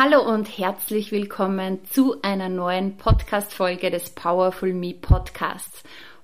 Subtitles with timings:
[0.00, 5.82] Hallo und herzlich willkommen zu einer neuen Podcast-Folge des Powerful Me Podcasts.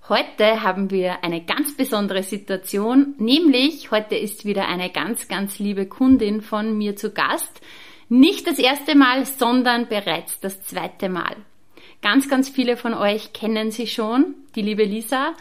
[0.08, 5.86] Heute haben wir eine ganz besondere Situation, nämlich heute ist wieder eine ganz, ganz liebe
[5.86, 7.60] Kundin von mir zu Gast.
[8.08, 11.34] Nicht das erste Mal, sondern bereits das zweite Mal.
[12.00, 15.34] Ganz, ganz viele von euch kennen sie schon, die liebe Lisa,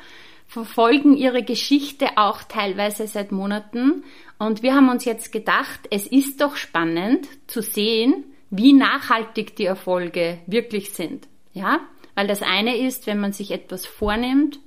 [0.48, 4.04] verfolgen ihre Geschichte auch teilweise seit Monaten
[4.38, 9.66] und wir haben uns jetzt gedacht, es ist doch spannend zu sehen, wie nachhaltig die
[9.66, 11.28] Erfolge wirklich sind.
[11.54, 11.80] Ja?
[12.14, 14.60] Weil das eine ist, wenn man sich etwas vornimmt,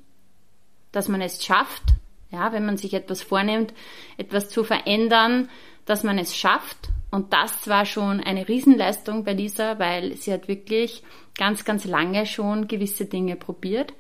[0.91, 1.84] dass man es schafft.
[2.33, 3.73] Ja, wenn man sich etwas vornimmt,
[4.17, 5.48] etwas zu verändern,
[5.84, 6.89] dass man es schafft.
[7.12, 11.05] Und das war schon eine Riesenleistung bei Lisa, weil sie hat wirklich
[11.39, 13.95] ganz, ganz lange schon gewisse Dinge probiert.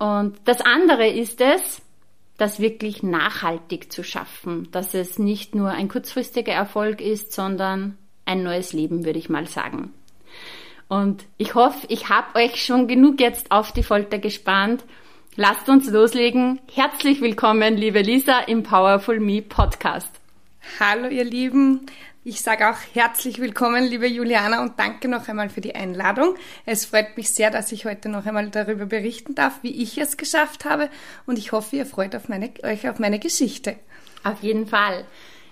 [0.00, 1.82] Und das andere ist es,
[2.36, 7.96] das wirklich nachhaltig zu schaffen, dass es nicht nur ein kurzfristiger Erfolg ist, sondern
[8.30, 9.92] ein neues Leben, würde ich mal sagen.
[10.88, 14.84] Und ich hoffe, ich habe euch schon genug jetzt auf die Folter gespannt.
[15.36, 16.60] Lasst uns loslegen.
[16.72, 20.10] Herzlich willkommen, liebe Lisa, im Powerful Me Podcast.
[20.78, 21.86] Hallo, ihr Lieben.
[22.22, 26.34] Ich sage auch herzlich willkommen, liebe Juliana, und danke noch einmal für die Einladung.
[26.66, 30.16] Es freut mich sehr, dass ich heute noch einmal darüber berichten darf, wie ich es
[30.16, 30.90] geschafft habe.
[31.26, 33.76] Und ich hoffe, ihr freut auf meine, euch auf meine Geschichte.
[34.22, 35.06] Auf jeden Fall.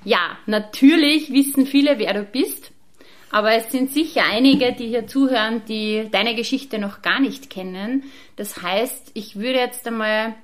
[0.04, 2.72] Ja, natürlich wissen viele, wer du bist.
[3.30, 8.04] Aber es sind sicher einige, die hier zuhören, die deine Geschichte noch gar nicht kennen.
[8.36, 10.34] Das heißt, ich würde jetzt einmal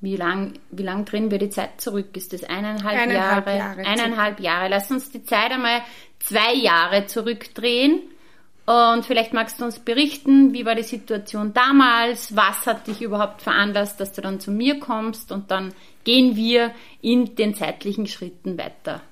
[0.00, 2.16] wie lang, wie lang drehen wir die Zeit zurück?
[2.16, 3.58] Ist das eineinhalb, eineinhalb Jahre?
[3.58, 3.86] Jahre?
[3.86, 4.68] Eineinhalb Jahre.
[4.68, 5.82] Lass uns die Zeit einmal
[6.18, 8.00] zwei Jahre zurückdrehen.
[8.64, 12.34] Und vielleicht magst du uns berichten, wie war die Situation damals?
[12.34, 15.32] Was hat dich überhaupt veranlasst, dass du dann zu mir kommst?
[15.32, 15.74] Und dann
[16.04, 19.02] gehen wir in den zeitlichen Schritten weiter.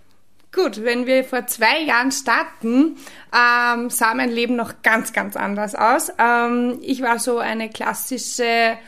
[0.52, 2.96] Gut, wenn wir vor zwei Jahren starten,
[3.32, 6.10] ähm, sah mein Leben noch ganz, ganz anders aus.
[6.18, 8.78] Ähm, ich war so eine klassische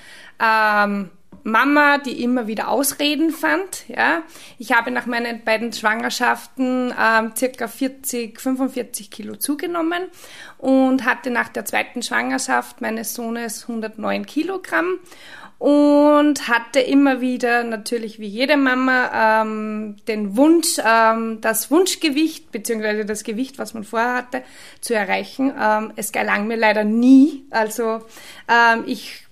[0.42, 1.10] ähm,
[1.42, 3.88] Mama, die immer wieder Ausreden fand.
[3.88, 4.22] Ja,
[4.58, 10.04] ich habe nach meinen beiden Schwangerschaften ähm, circa 40, 45 Kilo zugenommen
[10.58, 14.98] und hatte nach der zweiten Schwangerschaft meines Sohnes 109 Kilogramm
[15.60, 23.04] und hatte immer wieder natürlich wie jede Mama ähm, den Wunsch, ähm, das Wunschgewicht beziehungsweise
[23.04, 24.42] das Gewicht, was man vorher hatte,
[24.80, 25.52] zu erreichen.
[25.60, 27.44] Ähm, es gelang mir leider nie.
[27.50, 28.00] Also
[28.48, 29.26] ähm, ich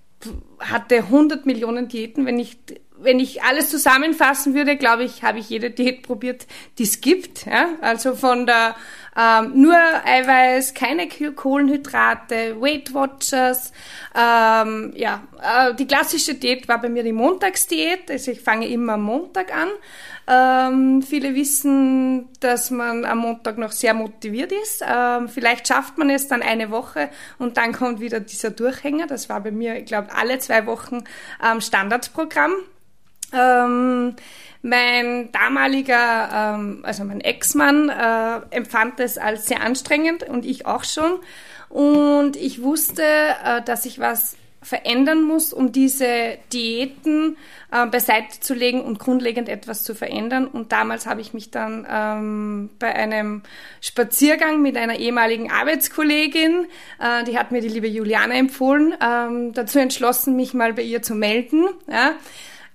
[0.60, 2.26] hatte 100 Millionen Diäten.
[2.26, 2.58] Wenn ich,
[2.98, 6.46] wenn ich alles zusammenfassen würde, glaube ich, habe ich jede Diät probiert,
[6.76, 7.46] die es gibt.
[7.46, 7.70] Ja?
[7.80, 8.76] Also von der
[9.18, 13.72] ähm, nur Eiweiß, keine Kohlenhydrate, Weight Watchers.
[14.14, 18.10] Ähm, ja, äh, die klassische Diät war bei mir die Montagsdiät.
[18.10, 19.68] Also ich fange immer am Montag an.
[20.30, 24.84] Ähm, viele wissen, dass man am Montag noch sehr motiviert ist.
[24.86, 27.08] Ähm, vielleicht schafft man es dann eine Woche
[27.38, 29.06] und dann kommt wieder dieser Durchhänger.
[29.06, 31.02] Das war bei mir, ich glaube, alle zwei Wochen
[31.44, 32.52] ähm, Standardprogramm.
[33.32, 34.16] Ähm,
[34.62, 40.84] mein damaliger, ähm, also mein Ex-Mann, äh, empfand es als sehr anstrengend und ich auch
[40.84, 41.20] schon.
[41.68, 47.36] Und ich wusste, äh, dass ich was verändern muss, um diese Diäten
[47.70, 50.46] äh, beiseite zu legen und grundlegend etwas zu verändern.
[50.46, 53.42] Und damals habe ich mich dann ähm, bei einem
[53.80, 56.66] Spaziergang mit einer ehemaligen Arbeitskollegin,
[57.00, 61.02] äh, die hat mir die liebe Juliane empfohlen, ähm, dazu entschlossen, mich mal bei ihr
[61.02, 61.68] zu melden.
[61.86, 62.16] Ja.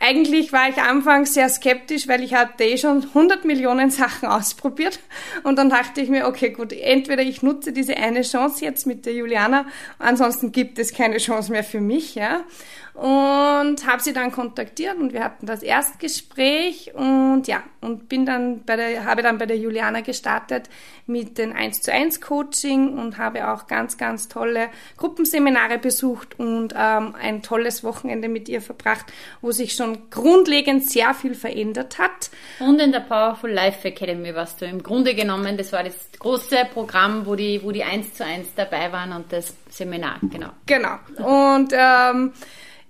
[0.05, 4.99] Eigentlich war ich anfangs sehr skeptisch, weil ich hatte eh schon 100 Millionen Sachen ausprobiert.
[5.43, 9.05] Und dann dachte ich mir, okay, gut, entweder ich nutze diese eine Chance jetzt mit
[9.05, 9.65] der Juliana,
[9.99, 12.43] ansonsten gibt es keine Chance mehr für mich, ja
[12.93, 18.63] und habe sie dann kontaktiert und wir hatten das Erstgespräch und ja, und bin dann
[18.65, 20.69] bei der, habe dann bei der Juliana gestartet
[21.07, 26.73] mit den 1 zu 1 Coaching und habe auch ganz, ganz tolle Gruppenseminare besucht und
[26.77, 29.05] ähm, ein tolles Wochenende mit ihr verbracht,
[29.41, 32.29] wo sich schon grundlegend sehr viel verändert hat.
[32.59, 36.67] Und in der Powerful Life Academy warst du im Grunde genommen, das war das große
[36.71, 40.49] Programm, wo die, wo die 1 zu 1 dabei waren und das Seminar, genau.
[40.67, 40.99] Genau.
[41.17, 42.31] Und ähm,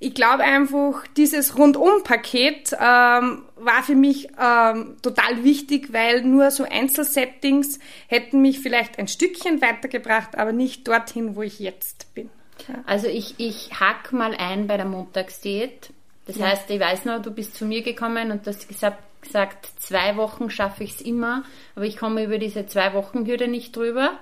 [0.03, 6.65] ich glaube einfach, dieses Rundum-Paket ähm, war für mich ähm, total wichtig, weil nur so
[6.65, 12.29] Einzelsettings hätten mich vielleicht ein Stückchen weitergebracht, aber nicht dorthin, wo ich jetzt bin.
[12.67, 12.83] Ja.
[12.85, 15.91] Also ich, ich hack mal ein bei der Montagsdiät.
[16.25, 16.47] Das ja.
[16.47, 20.17] heißt, ich weiß noch, du bist zu mir gekommen und du hast gesagt, gesagt zwei
[20.17, 21.43] Wochen schaffe ich es immer,
[21.75, 24.19] aber ich komme über diese zwei Wochen Hürde nicht drüber.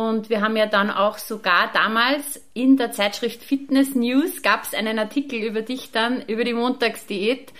[0.00, 4.72] Und wir haben ja dann auch sogar damals in der Zeitschrift Fitness News gab es
[4.72, 7.52] einen Artikel über dich dann, über die Montagsdiät.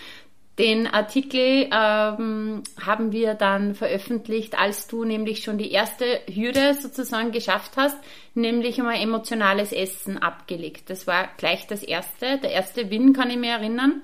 [0.59, 7.31] Den Artikel ähm, haben wir dann veröffentlicht, als du nämlich schon die erste Hürde sozusagen
[7.31, 7.99] geschafft hast,
[8.35, 10.89] nämlich einmal emotionales Essen abgelegt.
[10.89, 14.01] Das war gleich das erste, der erste Win, kann ich mir erinnern.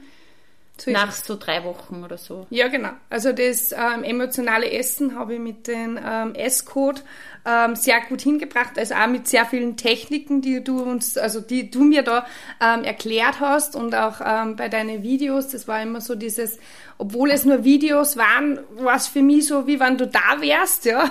[0.79, 2.47] So Nach so drei Wochen oder so.
[2.51, 2.91] Ja, genau.
[3.09, 7.01] Also das ähm, emotionale Essen habe ich mit dem ähm, S-Code
[7.47, 11.71] ähm, sehr gut hingebracht, also auch mit sehr vielen Techniken, die du uns, also die
[11.71, 12.27] du mir da
[12.61, 15.49] ähm, erklärt hast und auch ähm, bei deinen Videos.
[15.49, 16.59] Das war immer so dieses,
[16.99, 20.87] obwohl es nur Videos waren, war es für mich so, wie wenn du da wärst,
[20.87, 21.11] ja.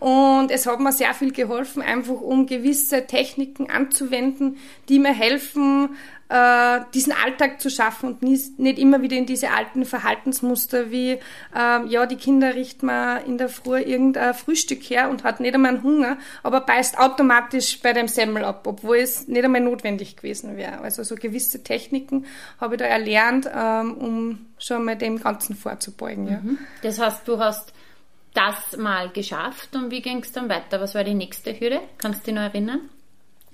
[0.00, 4.56] Und es hat mir sehr viel geholfen, einfach um gewisse Techniken anzuwenden,
[4.88, 5.90] die mir helfen,
[6.28, 11.12] äh, diesen Alltag zu schaffen und nicht, nicht immer wieder in diese alten Verhaltensmuster wie,
[11.12, 15.54] äh, ja, die Kinder richten mal in der Früh irgendein Frühstück her und hat nicht
[15.54, 20.16] einmal einen Hunger, aber beißt automatisch bei dem Semmel ab, obwohl es nicht einmal notwendig
[20.16, 20.80] gewesen wäre.
[20.80, 22.26] Also so gewisse Techniken
[22.60, 26.28] habe ich da erlernt, ähm, um schon mal dem Ganzen vorzubeugen.
[26.28, 26.40] Ja.
[26.42, 26.58] Mhm.
[26.82, 27.72] Das heißt, du hast
[28.34, 30.80] das mal geschafft und wie ging es dann weiter?
[30.80, 31.80] Was war die nächste Hürde?
[31.98, 32.80] Kannst du dich noch erinnern?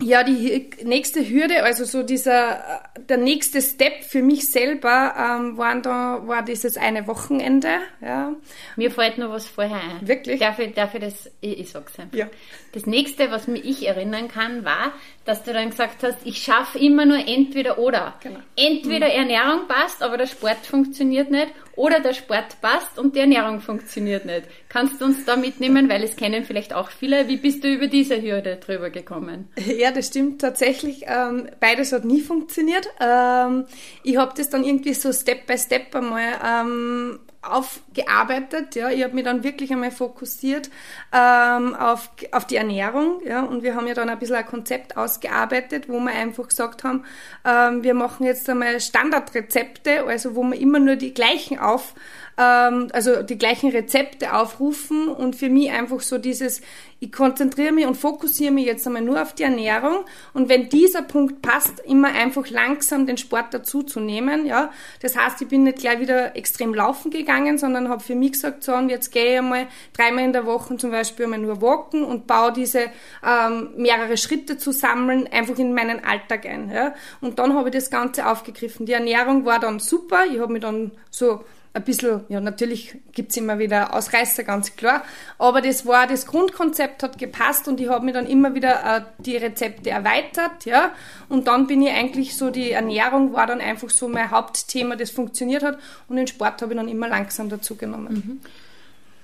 [0.02, 5.82] Ja, die nächste Hürde, also so dieser, der nächste Step für mich selber, ähm, waren
[5.82, 8.34] da, war dieses eine Wochenende, ja.
[8.76, 10.08] Mir fällt nur was vorher ein.
[10.08, 10.40] Wirklich?
[10.40, 12.16] Darf ich, darf ich das, ich, ich sag's einfach.
[12.16, 12.28] Ja.
[12.72, 14.92] Das nächste, was mich ich erinnern kann, war,
[15.24, 18.14] dass du dann gesagt hast, ich schaffe immer nur entweder oder.
[18.22, 18.40] Genau.
[18.56, 19.30] Entweder mhm.
[19.30, 24.24] Ernährung passt, aber der Sport funktioniert nicht, oder der Sport passt und die Ernährung funktioniert
[24.26, 24.44] nicht.
[24.68, 27.28] Kannst du uns da mitnehmen, weil es kennen vielleicht auch viele.
[27.28, 29.48] Wie bist du über diese Hürde drüber gekommen?
[29.82, 31.04] Ja, das stimmt tatsächlich.
[31.06, 32.88] Ähm, beides hat nie funktioniert.
[33.00, 33.64] Ähm,
[34.02, 38.76] ich habe das dann irgendwie so Step by Step einmal ähm, aufgearbeitet.
[38.76, 40.70] Ja, ich habe mich dann wirklich einmal fokussiert
[41.12, 43.20] ähm, auf, auf die Ernährung.
[43.26, 46.84] Ja, und wir haben ja dann ein bisschen ein Konzept ausgearbeitet, wo wir einfach gesagt
[46.84, 47.04] haben,
[47.44, 51.94] ähm, wir machen jetzt einmal Standardrezepte, also wo wir immer nur die gleichen auf
[52.38, 56.62] ähm, also die gleichen Rezepte aufrufen und für mich einfach so dieses,
[57.00, 61.02] ich konzentriere mich und fokussiere mich jetzt einmal nur auf die Ernährung und wenn dieser
[61.02, 64.70] Punkt passt, immer einfach langsam den Sport dazu zu nehmen, ja.
[65.00, 68.62] Das heißt, ich bin nicht gleich wieder extrem laufen gegangen, sondern habe für mich gesagt,
[68.62, 72.04] so, und jetzt gehe ich einmal dreimal in der Woche zum Beispiel einmal nur walken
[72.04, 72.86] und baue diese
[73.26, 76.94] ähm, mehrere Schritte zu sammeln, einfach in meinen Alltag ein, ja.
[77.20, 78.86] Und dann habe ich das Ganze aufgegriffen.
[78.86, 83.36] Die Ernährung war dann super, ich habe mich dann so ein bisschen, ja, natürlich gibt's
[83.36, 85.04] immer wieder Ausreißer, ganz klar.
[85.38, 89.02] Aber das war, das Grundkonzept hat gepasst und ich habe mir dann immer wieder äh,
[89.18, 90.92] die Rezepte erweitert, ja.
[91.30, 95.10] Und dann bin ich eigentlich so, die Ernährung war dann einfach so mein Hauptthema, das
[95.10, 95.78] funktioniert hat.
[96.08, 98.12] Und den Sport habe ich dann immer langsam dazu genommen.
[98.12, 98.40] Mhm.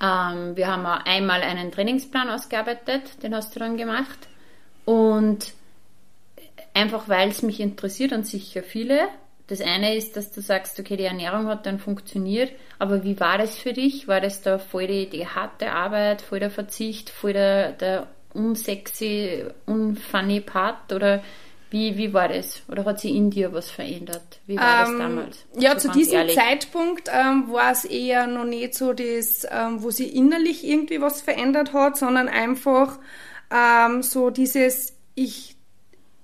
[0.00, 4.28] Ähm, wir haben einmal einen Trainingsplan ausgearbeitet, den hast du dann gemacht.
[4.86, 5.52] Und
[6.72, 9.08] einfach weil es mich interessiert und sicher viele,
[9.48, 13.38] das eine ist, dass du sagst, okay, die Ernährung hat dann funktioniert, aber wie war
[13.38, 14.06] das für dich?
[14.06, 19.46] War das da voll die, die harte Arbeit, voll der Verzicht, voll der, der unsexy,
[19.66, 21.23] unfunny Part oder
[21.70, 22.62] wie, wie war das?
[22.68, 24.40] Oder hat sich in dir was verändert?
[24.46, 25.46] Wie war ähm, das damals?
[25.58, 26.37] Ja, so zu diesem ehrlich?
[26.37, 31.20] Zeitpunkt ähm, war es eher noch nicht so das, ähm, wo sie innerlich irgendwie was
[31.20, 32.99] verändert hat, sondern einfach
[33.50, 35.57] ähm, so dieses, ich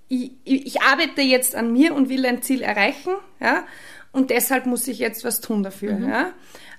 [0.09, 3.65] ich, ich arbeite jetzt an mir und will ein Ziel erreichen, ja,
[4.13, 6.09] und deshalb muss ich jetzt was tun dafür, mhm.
[6.09, 6.33] ja.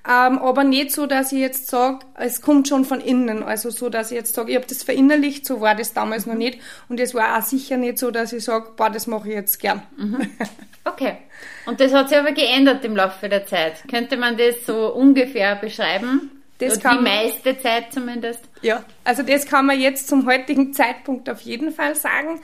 [0.07, 3.41] Ähm, aber nicht so, dass ich jetzt sage, es kommt schon von innen.
[3.41, 6.35] Also so, dass ich jetzt sage, ich habe das verinnerlicht, so war das damals noch
[6.35, 6.59] nicht.
[6.89, 9.59] Und es war auch sicher nicht so, dass ich sage, boah, das mache ich jetzt
[9.59, 9.81] gern.
[9.97, 10.29] Mhm.
[10.87, 11.17] Okay.
[11.65, 13.83] Und das hat sich aber geändert im Laufe der Zeit.
[13.89, 16.34] Könnte man das so ungefähr beschreiben?
[16.57, 18.39] Das kann die meiste Zeit zumindest.
[18.61, 22.39] Ja, also das kann man jetzt zum heutigen Zeitpunkt auf jeden Fall sagen.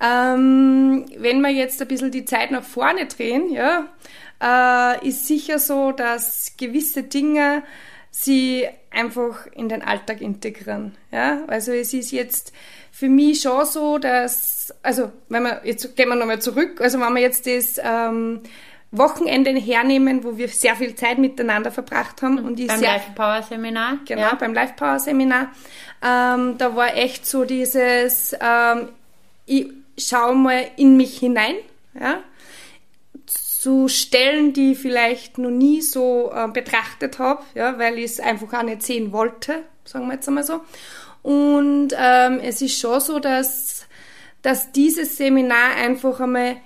[0.00, 3.88] Ähm, wenn wir jetzt ein bisschen die Zeit nach vorne drehen, ja,
[4.40, 7.62] äh, ist sicher so, dass gewisse Dinge
[8.10, 10.96] sie einfach in den Alltag integrieren.
[11.10, 12.52] Ja, also es ist jetzt
[12.90, 17.12] für mich schon so, dass, also wenn wir, jetzt gehen wir nochmal zurück, also wenn
[17.12, 18.40] wir jetzt das ähm,
[18.92, 22.38] Wochenende hernehmen, wo wir sehr viel Zeit miteinander verbracht haben.
[22.38, 23.98] Und ich beim Life Power Seminar.
[24.06, 24.34] Genau, ja.
[24.34, 25.52] beim Life Power Seminar.
[26.02, 28.88] Ähm, da war echt so dieses, ähm,
[29.46, 31.56] ich schau mal in mich hinein,
[31.98, 32.20] ja.
[33.26, 38.20] so Stellen, die ich vielleicht noch nie so äh, betrachtet habe, ja, weil ich es
[38.20, 40.60] einfach auch nicht sehen wollte, sagen wir jetzt einmal so.
[41.22, 43.86] Und ähm, es ist schon so, dass,
[44.42, 46.58] dass dieses Seminar einfach einmal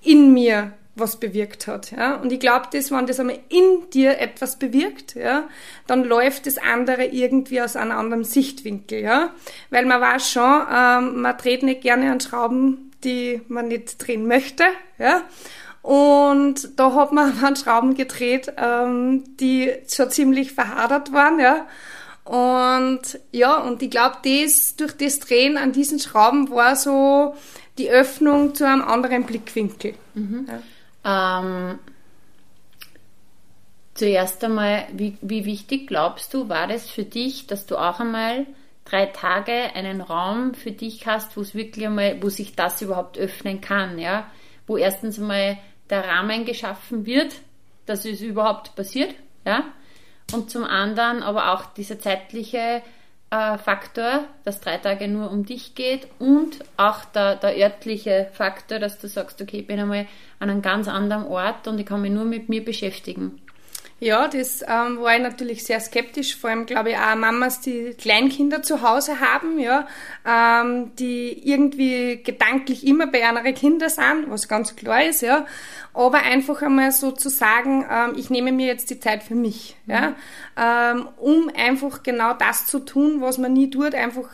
[0.00, 1.92] in mir was bewirkt hat.
[1.92, 2.16] Ja?
[2.16, 5.48] Und ich glaube, dass wenn das einmal in dir etwas bewirkt, ja,
[5.86, 9.00] dann läuft das andere irgendwie aus einem anderen Sichtwinkel.
[9.00, 9.30] Ja?
[9.70, 14.26] Weil man weiß schon, ähm, man dreht nicht gerne an Schrauben, die man nicht drehen
[14.26, 14.64] möchte.
[14.98, 15.22] Ja?
[15.82, 21.38] Und da hat man an Schrauben gedreht, ähm, die schon ziemlich verhadert waren.
[21.38, 21.66] Ja?
[22.24, 27.36] Und ja, und ich glaube, das, durch das Drehen an diesen Schrauben war so
[27.78, 29.94] die Öffnung zu einem anderen Blickwinkel.
[30.14, 30.46] Mhm.
[30.48, 30.62] Ja.
[31.06, 31.78] Ähm,
[33.94, 38.46] zuerst einmal, wie, wie wichtig glaubst du, war das für dich, dass du auch einmal
[38.84, 43.18] drei Tage einen Raum für dich hast, wo es wirklich einmal, wo sich das überhaupt
[43.18, 44.30] öffnen kann, ja?
[44.66, 45.58] Wo erstens einmal
[45.90, 47.36] der Rahmen geschaffen wird,
[47.86, 49.64] dass es überhaupt passiert, ja?
[50.32, 52.82] Und zum anderen aber auch dieser zeitliche
[53.36, 58.78] äh, Faktor, dass drei Tage nur um dich geht und auch der, der örtliche Faktor,
[58.78, 60.06] dass du sagst, okay, ich bin einmal
[60.38, 63.40] an einem ganz anderen Ort und ich kann mich nur mit mir beschäftigen.
[63.98, 67.94] Ja, das ähm, war ich natürlich sehr skeptisch, vor allem glaube ich auch Mamas, die
[67.98, 69.88] Kleinkinder zu Hause haben, ja,
[70.26, 75.46] ähm, die irgendwie gedanklich immer bei anderen Kindern sind, was ganz klar ist, ja,
[75.94, 79.76] aber einfach einmal so zu sagen, ähm, ich nehme mir jetzt die Zeit für mich,
[79.86, 79.92] mhm.
[79.94, 80.14] ja,
[80.58, 84.28] ähm, um einfach genau das zu tun, was man nie tut, einfach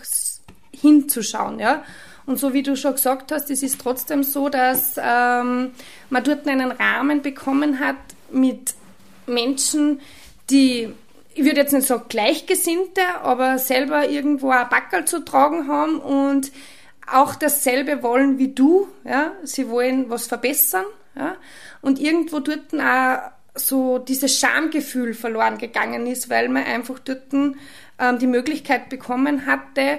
[0.73, 1.85] hinzuschauen, ja.
[2.27, 5.71] Und so wie du schon gesagt hast, es ist trotzdem so, dass ähm,
[6.11, 7.97] man dort einen Rahmen bekommen hat
[8.31, 8.75] mit
[9.27, 10.01] Menschen,
[10.51, 10.93] die,
[11.35, 16.53] ich würde jetzt nicht sagen Gleichgesinnte, aber selber irgendwo ein Backel zu tragen haben und
[17.11, 18.89] auch dasselbe wollen wie du.
[19.05, 19.33] Ja?
[19.43, 20.87] Sie wollen was verbessern.
[21.17, 21.37] Ja?
[21.81, 28.19] Und irgendwo dort auch so dieses Schamgefühl verloren gegangen ist, weil man einfach dort ähm,
[28.19, 29.99] die Möglichkeit bekommen hatte,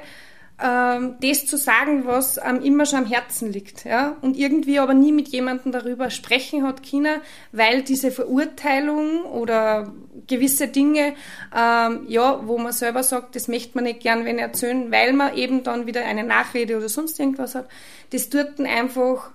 [0.64, 4.94] ähm, das zu sagen, was einem immer schon am Herzen liegt, ja, und irgendwie aber
[4.94, 7.18] nie mit jemandem darüber sprechen hat China,
[7.52, 9.94] weil diese Verurteilung oder
[10.26, 11.16] gewisse Dinge,
[11.54, 15.36] ähm, ja, wo man selber sagt, das möchte man nicht gern wenn erzählen, weil man
[15.36, 17.68] eben dann wieder eine Nachrede oder sonst irgendwas hat,
[18.12, 19.32] das dort einfach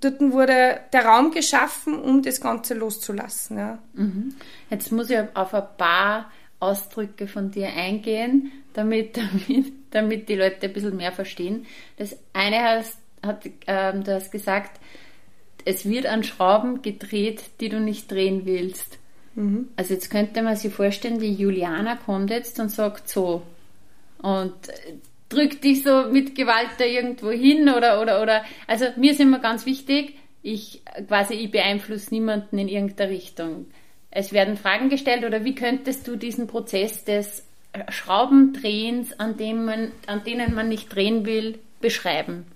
[0.00, 3.58] dort wurde der Raum geschaffen, um das Ganze loszulassen.
[3.58, 3.78] Ja.
[3.94, 4.34] Mhm.
[4.70, 9.16] Jetzt muss ich auf ein paar Ausdrücke von dir eingehen, damit,
[9.48, 11.66] damit, damit die Leute ein bisschen mehr verstehen.
[11.96, 14.80] Das eine hast, hat, ähm, du hast gesagt,
[15.64, 18.98] es wird an Schrauben gedreht, die du nicht drehen willst.
[19.34, 19.68] Mhm.
[19.76, 23.42] Also jetzt könnte man sich vorstellen, die Juliana kommt jetzt und sagt so
[24.22, 24.54] und
[25.28, 29.38] drückt dich so mit Gewalt da irgendwo hin oder oder oder also mir ist immer
[29.38, 33.66] ganz wichtig, ich quasi ich beeinflusse niemanden in irgendeiner Richtung.
[34.10, 37.44] Es werden Fragen gestellt oder wie könntest du diesen Prozess des
[37.90, 42.46] Schraubendrehens, an, dem man, an denen man nicht drehen will, beschreiben?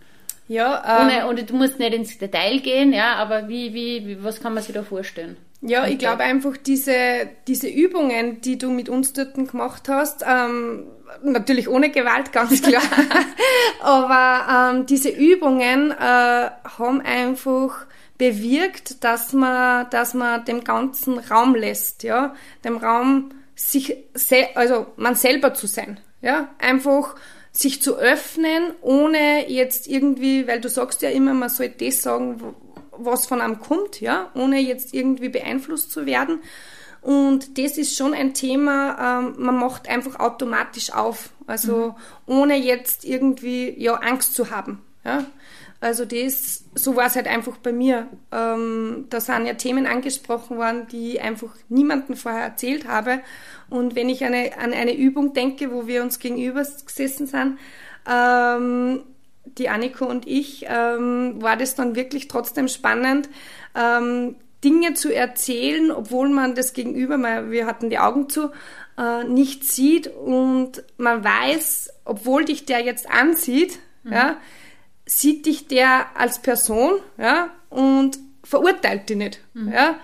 [0.48, 4.24] Ja, ähm, Ohne, und du musst nicht ins Detail gehen, ja, aber wie, wie, wie
[4.24, 5.36] was kann man sich da vorstellen?
[5.64, 10.86] Ja, ich glaube einfach diese, diese Übungen, die du mit uns dort gemacht hast, ähm,
[11.22, 12.82] natürlich ohne Gewalt, ganz klar,
[13.80, 17.86] aber ähm, diese Übungen äh, haben einfach
[18.22, 23.96] bewirkt, dass man, dass man dem ganzen Raum lässt, ja, dem Raum sich,
[24.54, 27.16] also man selber zu sein, ja, einfach
[27.50, 32.54] sich zu öffnen, ohne jetzt irgendwie, weil du sagst ja immer, man soll das sagen,
[32.92, 36.42] was von einem kommt, ja, ohne jetzt irgendwie beeinflusst zu werden.
[37.00, 42.34] Und das ist schon ein Thema, ähm, man macht einfach automatisch auf, also mhm.
[42.34, 45.24] ohne jetzt irgendwie ja Angst zu haben, ja.
[45.82, 48.06] Also das, so war es halt einfach bei mir.
[48.30, 53.18] Ähm, da sind ja Themen angesprochen worden, die ich einfach niemandem vorher erzählt habe.
[53.68, 57.58] Und wenn ich eine, an eine Übung denke, wo wir uns gegenüber gesessen sind,
[58.08, 59.00] ähm,
[59.44, 63.28] die Anniko und ich, ähm, war das dann wirklich trotzdem spannend,
[63.74, 68.52] ähm, Dinge zu erzählen, obwohl man das Gegenüber, mal, wir hatten die Augen zu,
[68.96, 74.12] äh, nicht sieht und man weiß, obwohl dich der jetzt ansieht, mhm.
[74.12, 74.36] ja,
[75.06, 79.72] sieht dich der als Person, ja, und verurteilt dich nicht, mhm.
[79.72, 79.96] ja.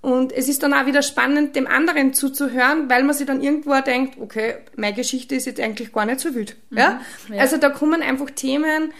[0.00, 3.80] Und es ist dann auch wieder spannend, dem anderen zuzuhören, weil man sich dann irgendwo
[3.80, 6.78] denkt, okay, meine Geschichte ist jetzt eigentlich gar nicht so wild, mhm.
[6.78, 7.00] ja.
[7.32, 7.40] ja.
[7.40, 8.92] Also da kommen einfach Themen,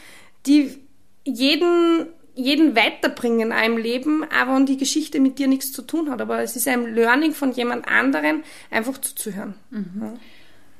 [0.46, 0.78] die
[1.24, 6.10] jeden jeden weiterbringen in einem Leben, auch wenn die Geschichte mit dir nichts zu tun
[6.10, 6.20] hat.
[6.20, 9.54] Aber es ist ein Learning von jemand anderen, einfach zuzuhören.
[9.70, 10.02] Mhm.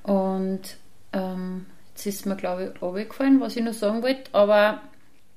[0.07, 0.13] Ja.
[0.15, 0.77] Und
[1.13, 4.81] ähm, Jetzt ist mir, glaube ich, runtergefallen, was ich noch sagen wollte, aber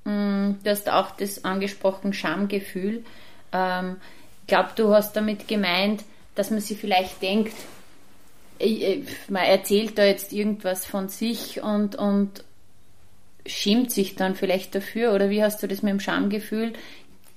[0.06, 3.04] mh, mm, du hast auch das angesprochen, Schamgefühl.
[3.52, 3.98] Ähm,
[4.42, 6.04] ich glaube, du hast damit gemeint,
[6.36, 7.56] dass man sich vielleicht denkt,
[9.28, 12.44] man erzählt da jetzt irgendwas von sich und, und
[13.46, 15.14] schämt sich dann vielleicht dafür?
[15.14, 16.74] Oder wie hast du das mit dem Schamgefühl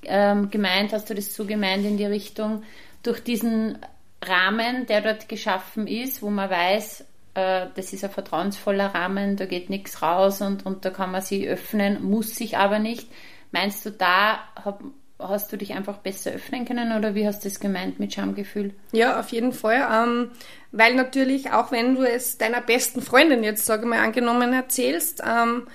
[0.05, 0.93] ähm, gemeint?
[0.93, 2.63] Hast du das so gemeint in die Richtung,
[3.03, 3.79] durch diesen
[4.23, 7.05] Rahmen, der dort geschaffen ist, wo man weiß,
[7.38, 11.23] äh, das ist ein vertrauensvoller Rahmen, da geht nichts raus und, und da kann man
[11.23, 13.09] sich öffnen, muss sich aber nicht.
[13.52, 14.83] Meinst du, da hab,
[15.18, 18.75] hast du dich einfach besser öffnen können oder wie hast du das gemeint mit Schamgefühl?
[18.92, 19.87] Ja, auf jeden Fall.
[19.90, 20.30] Ähm,
[20.73, 25.23] weil natürlich, auch wenn du es deiner besten Freundin jetzt, sage ich mal, angenommen erzählst,
[25.25, 25.66] ähm,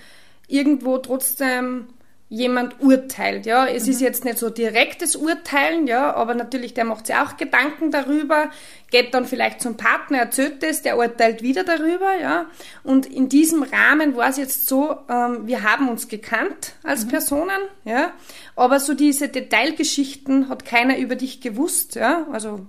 [0.47, 1.87] irgendwo trotzdem
[2.33, 3.67] jemand urteilt, ja.
[3.67, 3.91] Es mhm.
[3.91, 8.49] ist jetzt nicht so direktes Urteilen, ja, aber natürlich, der macht sich auch Gedanken darüber,
[8.89, 12.47] geht dann vielleicht zum Partner, erzählt es, der urteilt wieder darüber, ja.
[12.83, 17.09] Und in diesem Rahmen war es jetzt so, ähm, wir haben uns gekannt als mhm.
[17.09, 18.13] Personen, ja,
[18.55, 22.25] aber so diese Detailgeschichten hat keiner über dich gewusst, ja.
[22.31, 22.65] Also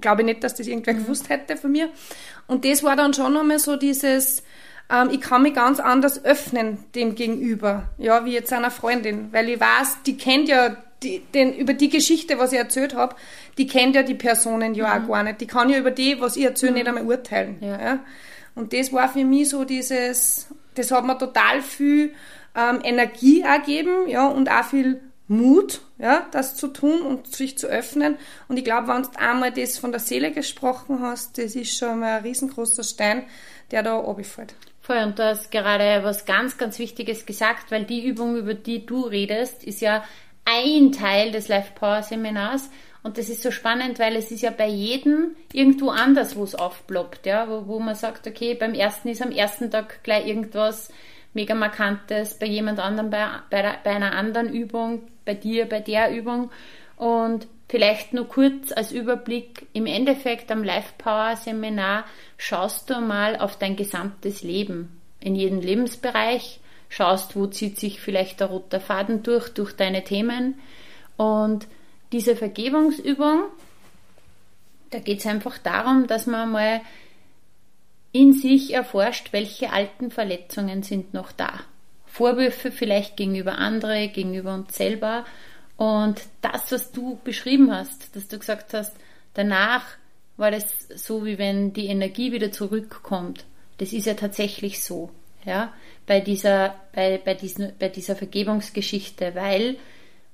[0.00, 1.00] glaube ich nicht, dass das irgendwer mhm.
[1.00, 1.90] gewusst hätte von mir.
[2.46, 4.42] Und das war dann schon einmal so dieses,
[4.92, 9.48] ähm, ich kann mich ganz anders öffnen dem Gegenüber, ja, wie jetzt einer Freundin, weil
[9.48, 13.16] ich weiß, die kennt ja die, den, über die Geschichte, was ich erzählt habe,
[13.58, 15.04] die kennt ja die Personen ja mhm.
[15.04, 15.40] auch gar nicht.
[15.40, 16.78] Die kann ja über die, was ich erzähle, mhm.
[16.78, 17.56] nicht einmal urteilen.
[17.60, 17.80] Ja.
[17.80, 17.98] ja.
[18.54, 22.14] Und das war für mich so dieses, das hat mir total viel
[22.54, 27.66] ähm, Energie ergeben, ja, und auch viel Mut, ja, das zu tun und sich zu
[27.66, 28.16] öffnen.
[28.48, 32.00] Und ich glaube, wenn du einmal das von der Seele gesprochen hast, das ist schon
[32.00, 33.24] mal ein riesengroßer Stein,
[33.70, 34.54] der da runterfällt.
[34.82, 38.84] Voll, und du hast gerade was ganz, ganz Wichtiges gesagt, weil die Übung, über die
[38.84, 40.04] du redest, ist ja
[40.44, 42.68] ein Teil des Life Power Seminars.
[43.04, 46.56] Und das ist so spannend, weil es ist ja bei jedem irgendwo anders, wo es
[46.56, 50.90] aufploppt, ja, wo, wo man sagt, okay, beim ersten ist am ersten Tag gleich irgendwas
[51.32, 56.10] mega markantes, bei jemand anderem bei, bei, bei einer anderen Übung, bei dir, bei der
[56.10, 56.50] Übung.
[56.96, 59.66] Und Vielleicht nur kurz als Überblick.
[59.72, 62.04] Im Endeffekt am Life Power Seminar
[62.36, 65.00] schaust du mal auf dein gesamtes Leben.
[65.20, 66.60] In jedem Lebensbereich.
[66.90, 70.60] Schaust, wo zieht sich vielleicht der rote Faden durch, durch deine Themen.
[71.16, 71.66] Und
[72.12, 73.44] diese Vergebungsübung,
[74.90, 76.82] da geht es einfach darum, dass man mal
[78.12, 81.60] in sich erforscht, welche alten Verletzungen sind noch da.
[82.04, 85.24] Vorwürfe vielleicht gegenüber andere, gegenüber uns selber
[85.82, 88.94] und das, was du beschrieben hast, dass du gesagt hast,
[89.34, 89.82] danach
[90.36, 90.64] war das
[90.94, 93.46] so, wie wenn die Energie wieder zurückkommt.
[93.78, 95.10] Das ist ja tatsächlich so,
[95.44, 95.72] ja,
[96.06, 99.76] bei dieser, bei, bei, diesen, bei dieser Vergebungsgeschichte, weil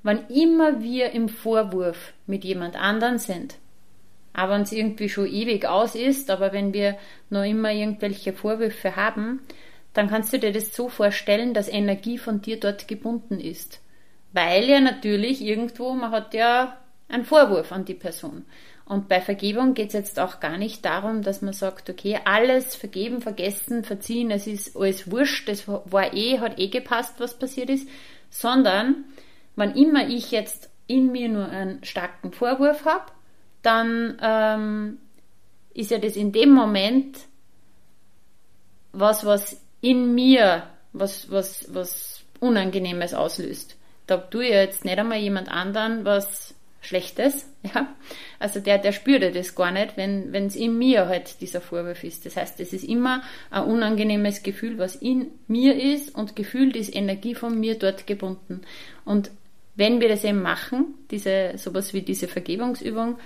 [0.02, 3.54] wann immer wir im Vorwurf mit jemand anderen sind,
[4.34, 6.98] aber es irgendwie schon ewig aus ist, aber wenn wir
[7.30, 9.40] noch immer irgendwelche Vorwürfe haben,
[9.94, 13.80] dann kannst du dir das so vorstellen, dass Energie von dir dort gebunden ist.
[14.32, 16.76] Weil ja natürlich irgendwo, man hat ja
[17.08, 18.44] einen Vorwurf an die Person.
[18.84, 22.74] Und bei Vergebung geht es jetzt auch gar nicht darum, dass man sagt, okay, alles
[22.74, 27.68] vergeben, vergessen, verziehen, es ist alles wurscht, das war eh, hat eh gepasst, was passiert
[27.68, 27.86] ist,
[28.30, 29.04] sondern
[29.56, 33.12] wann immer ich jetzt in mir nur einen starken Vorwurf habe,
[33.60, 34.98] dann ähm,
[35.74, 37.18] ist ja das in dem Moment
[38.92, 40.62] was, was in mir
[40.94, 43.77] was, was, was Unangenehmes auslöst
[44.08, 47.88] da tue ich jetzt nicht einmal jemand anderen was Schlechtes, ja.
[48.38, 52.04] Also der, der spürt ja das gar nicht, wenn es in mir halt dieser Vorwurf
[52.04, 52.24] ist.
[52.24, 56.94] Das heißt, es ist immer ein unangenehmes Gefühl, was in mir ist und gefühlt ist
[56.94, 58.62] Energie von mir dort gebunden.
[59.04, 59.30] Und
[59.74, 63.18] wenn wir das eben machen, diese, sowas wie diese Vergebungsübung,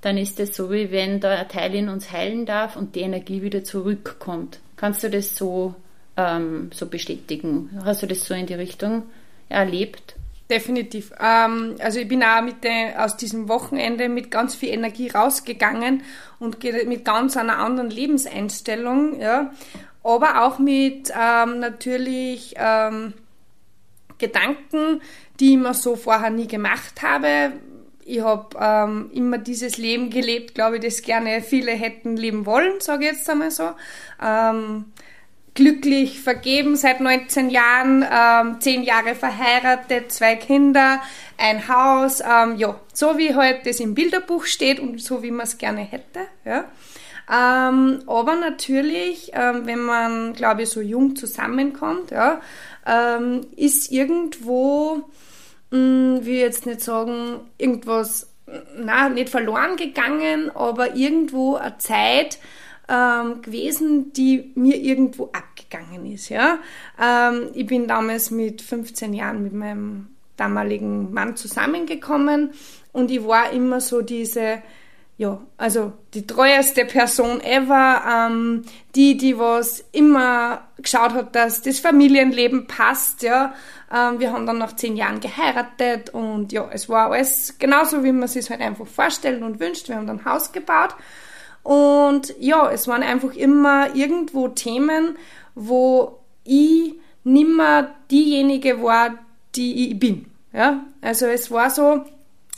[0.00, 3.00] dann ist es so, wie wenn da ein Teil in uns heilen darf und die
[3.00, 4.60] Energie wieder zurückkommt.
[4.76, 5.74] Kannst du das so,
[6.16, 7.70] ähm, so bestätigen?
[7.84, 9.04] Hast du das so in die Richtung
[9.48, 10.16] erlebt?
[10.54, 11.10] Definitiv.
[11.20, 16.04] Ähm, also ich bin auch mit der, aus diesem Wochenende mit ganz viel Energie rausgegangen
[16.38, 19.52] und mit ganz einer anderen Lebenseinstellung, ja.
[20.04, 23.14] Aber auch mit ähm, natürlich ähm,
[24.18, 25.00] Gedanken,
[25.40, 27.54] die ich mir so vorher nie gemacht habe.
[28.04, 32.74] Ich habe ähm, immer dieses Leben gelebt, glaube ich, das gerne viele hätten leben wollen,
[32.78, 33.70] sage ich jetzt einmal so.
[34.22, 34.84] Ähm,
[35.54, 41.00] glücklich vergeben seit 19 Jahren, ähm, 10 Jahre verheiratet, zwei Kinder,
[41.38, 45.46] ein Haus, ähm, ja, so wie halt das im Bilderbuch steht und so wie man
[45.46, 46.64] es gerne hätte, ja.
[47.26, 52.42] Ähm, aber natürlich, ähm, wenn man, glaube ich, so jung zusammenkommt, ja,
[52.86, 55.04] ähm, ist irgendwo,
[55.70, 55.78] mh,
[56.18, 58.28] hm, will jetzt nicht sagen, irgendwas,
[58.76, 62.38] na, nicht verloren gegangen, aber irgendwo eine Zeit,
[62.88, 66.28] ähm, gewesen, die mir irgendwo abgegangen ist.
[66.28, 66.58] Ja?
[67.00, 72.50] Ähm, ich bin damals mit 15 Jahren mit meinem damaligen Mann zusammengekommen
[72.92, 74.62] und ich war immer so diese,
[75.16, 81.78] ja, also die treueste Person ever, ähm, die, die was immer geschaut hat, dass das
[81.78, 83.54] Familienleben passt, ja.
[83.92, 88.12] Ähm, wir haben dann nach zehn Jahren geheiratet und ja, es war alles genauso, wie
[88.12, 89.88] man sich halt einfach vorstellt und wünscht.
[89.88, 90.96] Wir haben dann ein Haus gebaut
[91.64, 95.16] und ja, es waren einfach immer irgendwo Themen,
[95.54, 99.18] wo ich nimmer diejenige war,
[99.56, 100.26] die ich bin.
[100.52, 102.04] Ja, also es war so,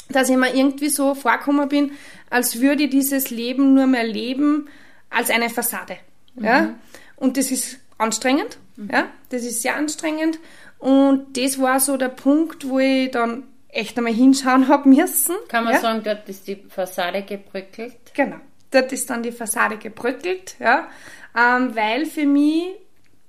[0.09, 1.93] dass ich mir irgendwie so vorgekommen bin,
[2.31, 4.69] als würde ich dieses Leben nur mehr leben
[5.09, 5.97] als eine Fassade.
[6.35, 6.45] Mhm.
[6.45, 6.75] Ja,
[7.15, 8.59] und das ist anstrengend.
[8.75, 8.91] Mhm.
[8.93, 10.41] Ja, das ist sehr anstrengend.
[10.79, 15.37] Und das war so der Punkt, wo ich dann echt einmal hinschauen habe müssen.
[15.47, 15.81] Kann man ja?
[15.81, 17.95] sagen, dort ist die Fassade gebröckelt?
[18.13, 18.37] Genau.
[18.71, 20.89] Dort ist dann die Fassade gebröckelt, ja.
[21.37, 22.75] Ähm, weil für mich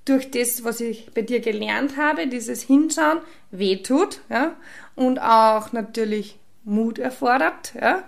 [0.05, 3.19] durch das, was ich bei dir gelernt habe, dieses Hinschauen
[3.51, 4.55] wehtut, ja,
[4.95, 8.03] und auch natürlich Mut erfordert, ja.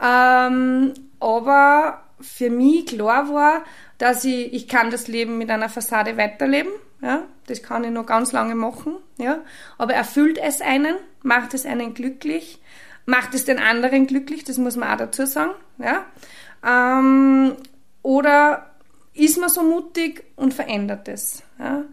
[0.00, 3.64] Ähm, aber für mich klar war,
[3.98, 7.22] dass ich, ich kann das Leben mit einer Fassade weiterleben, ja.
[7.46, 9.40] Das kann ich noch ganz lange machen, ja.
[9.78, 12.60] Aber erfüllt es einen, macht es einen glücklich,
[13.06, 16.04] macht es den anderen glücklich, das muss man auch dazu sagen, ja.
[16.66, 17.56] Ähm,
[18.02, 18.70] oder
[19.14, 21.42] ist man so mutig und verändert es.
[21.58, 21.84] Ja?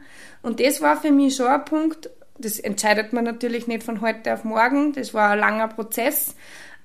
[0.42, 4.34] Und das war für mich schon ein Punkt, das entscheidet man natürlich nicht von heute
[4.34, 6.36] auf morgen, das war ein langer Prozess.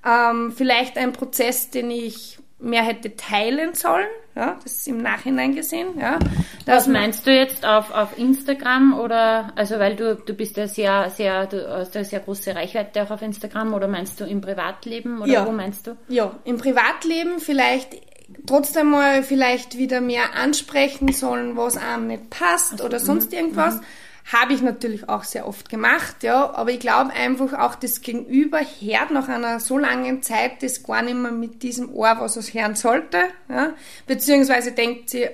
[0.05, 5.53] Ähm, vielleicht ein Prozess, den ich mehr hätte teilen sollen, ja, das ist im Nachhinein
[5.55, 6.17] gesehen, ja.
[6.65, 11.09] Was meinst du jetzt auf, auf Instagram oder, also weil du, du bist ja sehr,
[11.09, 15.21] sehr, du hast eine sehr große Reichweite auch auf Instagram oder meinst du im Privatleben
[15.21, 15.45] oder ja.
[15.45, 15.95] wo meinst du?
[16.07, 17.97] Ja, im Privatleben vielleicht
[18.47, 23.37] trotzdem mal vielleicht wieder mehr ansprechen sollen, was einem nicht passt also, oder sonst mhm,
[23.37, 23.75] irgendwas.
[23.75, 23.83] Mhm.
[24.31, 28.59] Habe ich natürlich auch sehr oft gemacht, ja, aber ich glaube einfach auch das Gegenüber
[28.59, 32.53] hört nach einer so langen Zeit das gar nicht mehr mit diesem Ohr, was es
[32.53, 33.73] hören sollte, ja,
[34.07, 35.27] beziehungsweise denkt sie,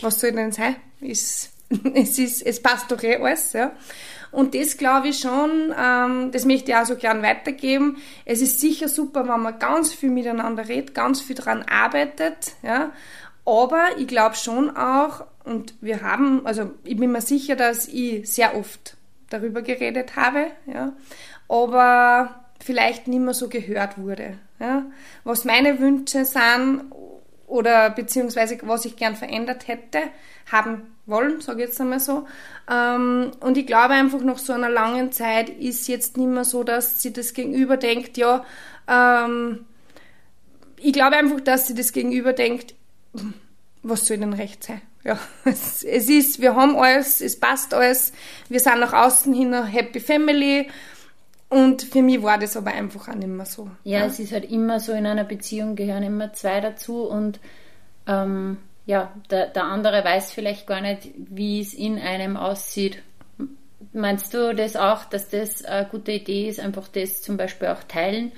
[0.00, 0.76] was soll denn sein?
[1.00, 1.50] Ist,
[1.94, 3.72] es ist, es passt doch eh alles, ja.
[4.30, 7.98] Und das glaube ich schon, ähm, das möchte ich auch so gern weitergeben.
[8.24, 12.92] Es ist sicher super, wenn man ganz viel miteinander redet, ganz viel daran arbeitet, ja.
[13.44, 18.30] Aber ich glaube schon auch, und wir haben, also ich bin mir sicher, dass ich
[18.32, 18.96] sehr oft
[19.30, 20.92] darüber geredet habe, ja.
[21.48, 24.38] Aber vielleicht nicht mehr so gehört wurde.
[24.60, 24.84] Ja.
[25.24, 26.84] Was meine Wünsche sind
[27.46, 29.98] oder beziehungsweise was ich gern verändert hätte,
[30.50, 32.26] haben wollen, sage ich jetzt einmal so.
[32.70, 36.62] Ähm, und ich glaube einfach nach so einer langen Zeit ist jetzt nicht mehr so,
[36.62, 38.44] dass sie das Gegenüber denkt, ja,
[38.88, 39.66] ähm,
[40.76, 42.74] ich glaube einfach, dass sie das Gegenüber denkt,
[43.82, 44.80] was soll denn recht sein?
[45.04, 48.12] Ja, es, es ist, wir haben alles, es passt alles,
[48.48, 50.68] wir sind nach außen hin eine Happy Family.
[51.48, 53.68] Und für mich war das aber einfach auch nicht mehr so.
[53.84, 54.06] Ja, ja.
[54.06, 57.40] es ist halt immer so, in einer Beziehung gehören immer zwei dazu und
[58.06, 63.02] ähm, ja, der, der andere weiß vielleicht gar nicht, wie es in einem aussieht.
[63.92, 67.82] Meinst du das auch, dass das eine gute Idee ist, einfach das zum Beispiel auch
[67.84, 68.32] teilen?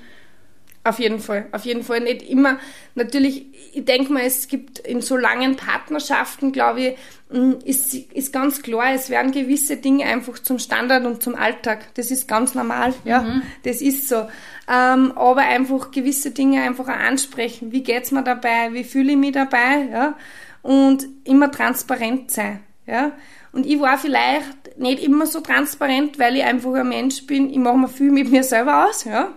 [0.85, 2.01] Auf jeden Fall, auf jeden Fall.
[2.01, 2.59] Nicht immer,
[2.93, 6.97] natürlich, ich denke mal, es gibt in so langen Partnerschaften, glaube ich,
[7.35, 11.87] mm, ist, ist ganz klar, es werden gewisse Dinge einfach zum Standard und zum Alltag.
[11.95, 13.41] Das ist ganz normal, ja, mhm.
[13.63, 14.27] das ist so.
[14.71, 17.71] Ähm, aber einfach gewisse Dinge einfach ansprechen.
[17.71, 18.71] Wie geht's mir dabei?
[18.73, 19.87] Wie fühle ich mich dabei?
[19.91, 20.15] Ja,
[20.61, 23.11] und immer transparent sein, ja.
[23.53, 27.49] Und ich war vielleicht nicht immer so transparent, weil ich einfach ein Mensch bin.
[27.49, 29.33] Ich mache mir viel mit mir selber aus, ja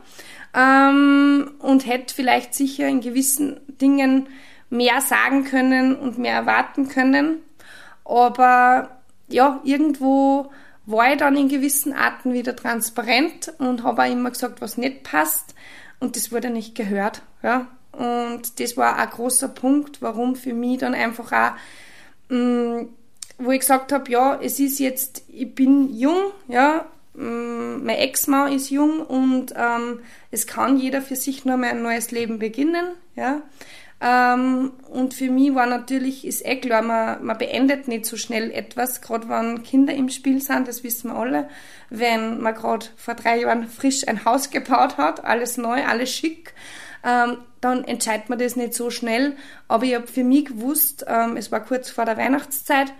[0.54, 4.28] ähm, und hätte vielleicht sicher in gewissen Dingen
[4.70, 7.42] mehr sagen können und mehr erwarten können.
[8.04, 10.50] Aber ja, irgendwo
[10.86, 15.02] war ich dann in gewissen Arten wieder transparent und habe auch immer gesagt, was nicht
[15.02, 15.54] passt.
[16.00, 17.22] Und das wurde nicht gehört.
[17.42, 17.68] Ja.
[17.92, 21.52] Und das war ein großer Punkt, warum für mich dann einfach auch,
[22.28, 22.88] mh, mm,
[23.38, 26.86] wo ich gesagt habe, ja, es ist jetzt, ich bin jung, ja,
[27.18, 30.00] mein Ex-Mann ist jung und ähm,
[30.30, 32.92] es kann jeder für sich nur mal ein neues Leben beginnen.
[33.16, 33.42] Ja?
[34.00, 38.52] Ähm, und für mich war natürlich, ist eh klar, man, man beendet nicht so schnell
[38.52, 41.48] etwas, gerade wenn Kinder im Spiel sind, das wissen wir alle.
[41.90, 46.54] Wenn man gerade vor drei Jahren frisch ein Haus gebaut hat, alles neu, alles schick,
[47.04, 49.36] ähm, dann entscheidet man das nicht so schnell.
[49.66, 52.92] Aber ich habe für mich gewusst, ähm, es war kurz vor der Weihnachtszeit.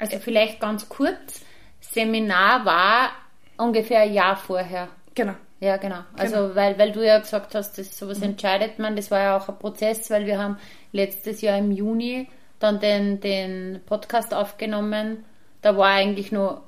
[0.00, 1.40] Also vielleicht ganz kurz,
[1.80, 3.10] Seminar war
[3.58, 4.88] Ungefähr ein Jahr vorher.
[5.14, 5.34] Genau.
[5.60, 6.00] Ja, genau.
[6.16, 6.54] Also, genau.
[6.54, 8.24] Weil, weil du ja gesagt hast, dass sowas mhm.
[8.24, 8.96] entscheidet man.
[8.96, 10.58] Das war ja auch ein Prozess, weil wir haben
[10.92, 12.28] letztes Jahr im Juni
[12.60, 15.24] dann den, den Podcast aufgenommen.
[15.60, 16.62] Da war eigentlich nur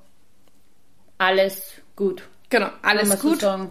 [1.18, 2.24] alles gut.
[2.50, 3.40] Genau, alles gut.
[3.40, 3.70] So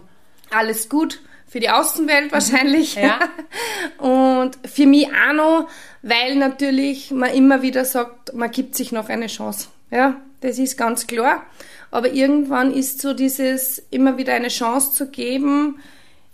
[0.50, 2.32] alles gut für die Außenwelt mhm.
[2.32, 2.94] wahrscheinlich.
[2.94, 3.18] Ja.
[3.98, 5.68] Und für mich auch noch,
[6.02, 9.68] weil natürlich man immer wieder sagt, man gibt sich noch eine Chance.
[9.90, 11.44] Ja, das ist ganz klar.
[11.90, 15.80] Aber irgendwann ist so dieses immer wieder eine Chance zu geben,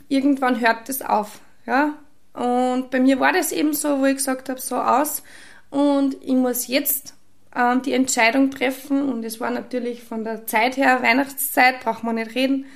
[0.08, 1.40] irgendwann hört es auf.
[1.66, 1.94] Ja,
[2.34, 5.22] und bei mir war das eben so, wo ich gesagt habe, so aus.
[5.70, 7.14] Und ich muss jetzt
[7.56, 9.08] ähm, die Entscheidung treffen.
[9.08, 12.66] Und es war natürlich von der Zeit her, Weihnachtszeit, braucht man nicht reden.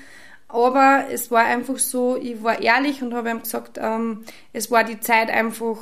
[0.49, 4.83] Aber es war einfach so, ich war ehrlich und habe ihm gesagt, ähm, es war
[4.83, 5.77] die Zeit einfach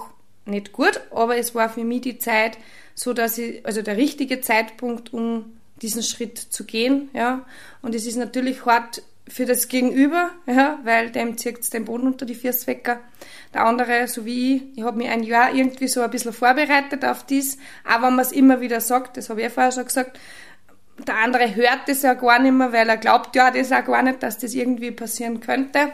[0.44, 2.58] nicht gut, aber es war für mich die Zeit
[2.98, 7.44] so, dass ich, also der richtige Zeitpunkt, um diesen Schritt zu gehen, ja.
[7.80, 12.26] Und es ist natürlich hart für das Gegenüber, ja, weil dem zieht den Boden unter
[12.26, 12.98] die Füße weg.
[13.54, 17.04] Der andere, so wie ich, ich habe mich ein Jahr irgendwie so ein bisschen vorbereitet
[17.04, 19.84] auf dies, aber wenn man es immer wieder sagt, das habe ich ja vorher schon
[19.84, 20.18] gesagt,
[21.06, 24.02] der andere hört das ja gar nicht mehr, weil er glaubt ja das auch gar
[24.02, 25.92] nicht, dass das irgendwie passieren könnte.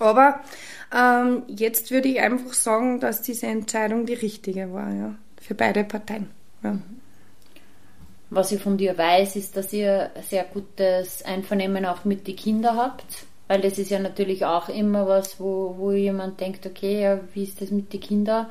[0.00, 0.40] Aber
[0.92, 5.14] ähm, jetzt würde ich einfach sagen, dass diese Entscheidung die richtige war, ja,
[5.46, 6.28] für beide Parteien.
[6.62, 6.78] Ja.
[8.30, 12.76] Was ich von dir weiß, ist, dass ihr sehr gutes Einvernehmen auch mit den Kindern
[12.76, 13.26] habt.
[13.48, 17.44] Weil das ist ja natürlich auch immer was, wo, wo jemand denkt, okay, ja, wie
[17.44, 18.46] ist das mit den Kindern?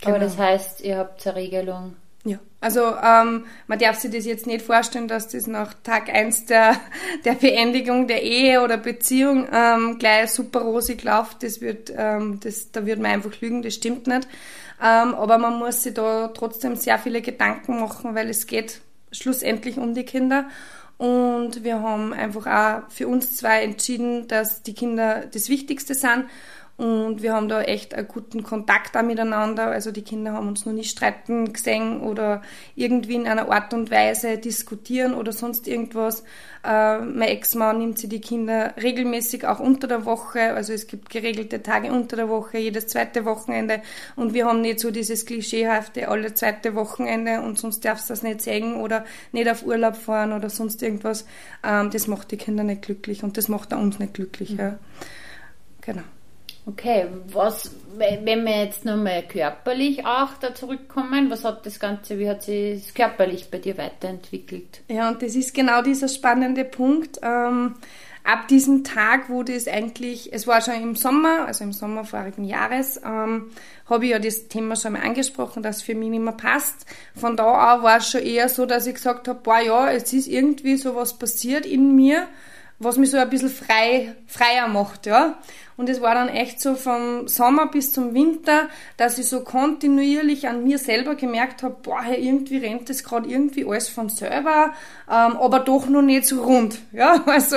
[0.00, 0.16] Genau.
[0.16, 1.94] Aber das heißt, ihr habt eine Regelung.
[2.24, 6.44] Ja, also ähm, man darf sich das jetzt nicht vorstellen, dass das nach Tag eins
[6.46, 6.76] der,
[7.24, 11.44] der Beendigung der Ehe oder Beziehung ähm, gleich super rosig läuft.
[11.44, 14.26] Das wird, ähm, das, da wird man einfach lügen, das stimmt nicht.
[14.82, 18.80] Ähm, aber man muss sich da trotzdem sehr viele Gedanken machen, weil es geht
[19.12, 20.46] schlussendlich um die Kinder.
[20.98, 26.26] Und wir haben einfach auch für uns zwei entschieden, dass die Kinder das Wichtigste sind
[26.78, 29.66] und wir haben da echt einen guten Kontakt auch miteinander.
[29.66, 32.42] Also die Kinder haben uns noch nie streiten gesehen oder
[32.74, 36.24] irgendwie in einer Art und Weise diskutieren oder sonst irgendwas.
[36.64, 40.54] Äh, mein Ex-Mann nimmt sie die Kinder regelmäßig auch unter der Woche.
[40.54, 43.82] Also es gibt geregelte Tage unter der Woche, jedes zweite Wochenende.
[44.16, 48.22] Und wir haben nicht so dieses klischeehafte alle zweite Wochenende und sonst darfst du das
[48.22, 51.26] nicht sehen oder nicht auf Urlaub fahren oder sonst irgendwas.
[51.62, 54.50] Ähm, das macht die Kinder nicht glücklich und das macht auch uns nicht glücklich.
[54.50, 54.58] Mhm.
[54.58, 54.78] Ja.
[55.82, 56.02] Genau.
[56.64, 62.28] Okay, was, wenn wir jetzt nochmal körperlich auch da zurückkommen, was hat das Ganze, wie
[62.28, 64.82] hat sich es körperlich bei dir weiterentwickelt?
[64.88, 67.18] Ja, und das ist genau dieser spannende Punkt.
[67.20, 67.74] Ähm,
[68.24, 72.44] ab diesem Tag, wo das eigentlich, es war schon im Sommer, also im Sommer vorigen
[72.44, 73.50] Jahres, ähm,
[73.90, 76.86] habe ich ja das Thema schon mal angesprochen, dass für mich nicht mehr passt.
[77.16, 80.12] Von da an war es schon eher so, dass ich gesagt habe, boah ja, es
[80.12, 82.28] ist irgendwie so was passiert in mir,
[82.78, 85.38] was mich so ein bisschen frei, freier macht, ja.
[85.76, 90.46] Und es war dann echt so vom Sommer bis zum Winter, dass ich so kontinuierlich
[90.46, 94.74] an mir selber gemerkt habe, boah, irgendwie rennt das gerade irgendwie alles von selber,
[95.08, 96.78] ähm, aber doch noch nicht so rund.
[96.92, 97.56] Ja, also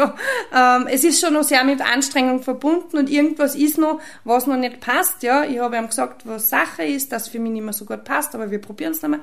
[0.56, 4.56] ähm, es ist schon noch sehr mit Anstrengung verbunden und irgendwas ist noch, was noch
[4.56, 5.24] nicht passt.
[5.24, 8.06] Ja, ich habe ihm gesagt, was Sache ist, dass für mich nicht mehr so gut
[8.06, 9.20] passt, aber wir probieren es nochmal.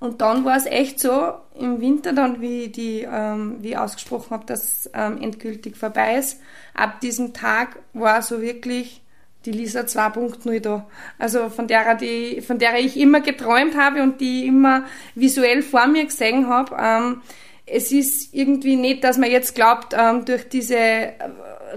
[0.00, 4.30] Und dann war es echt so, im Winter dann, wie, die, ähm, wie ich ausgesprochen
[4.30, 6.40] habe, dass ähm, endgültig vorbei ist,
[6.74, 9.02] ab diesem Tag war so wirklich
[9.44, 10.86] die Lisa 2.0 da.
[11.18, 14.84] Also von der, die, von der ich immer geträumt habe und die ich immer
[15.14, 16.76] visuell vor mir gesehen habe.
[16.78, 17.22] Ähm,
[17.70, 21.14] es ist irgendwie nicht, dass man jetzt glaubt, ähm, durch diese äh,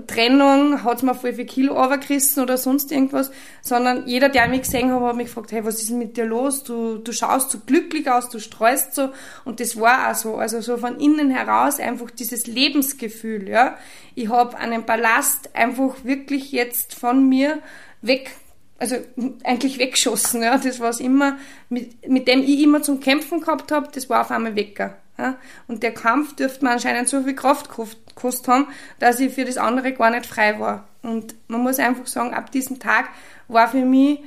[0.08, 4.92] Trennung hat's mir voll viel Kilo runtergerissen oder sonst irgendwas, sondern jeder, der mich gesehen
[4.92, 6.64] hat, hat mich gefragt, hey, was ist denn mit dir los?
[6.64, 9.10] Du, du schaust so glücklich aus, du streust so
[9.44, 13.78] und das war auch so, also so von innen heraus einfach dieses Lebensgefühl, ja.
[14.16, 17.60] Ich habe einen Ballast einfach wirklich jetzt von mir
[18.02, 18.32] weg
[18.78, 18.96] also
[19.44, 20.58] eigentlich weggeschossen, ja.
[20.58, 21.38] Das war immer,
[21.70, 25.01] mit, mit dem ich immer zum Kämpfen gehabt habe, das war auf einmal Wecker.
[25.18, 25.36] Ja?
[25.68, 28.68] Und der Kampf dürfte mir anscheinend so viel Kraft gekostet haben,
[29.00, 30.88] dass ich für das andere gar nicht frei war.
[31.02, 33.10] Und man muss einfach sagen, ab diesem Tag
[33.48, 34.20] war für mich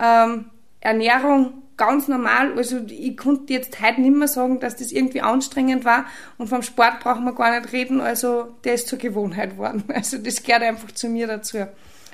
[0.00, 0.46] ähm,
[0.80, 2.52] Ernährung ganz normal.
[2.56, 6.04] Also ich konnte jetzt heute nicht mehr sagen, dass das irgendwie anstrengend war.
[6.36, 8.00] Und vom Sport brauchen wir gar nicht reden.
[8.00, 9.84] Also der ist zur Gewohnheit geworden.
[9.94, 11.66] Also das gehört einfach zu mir dazu.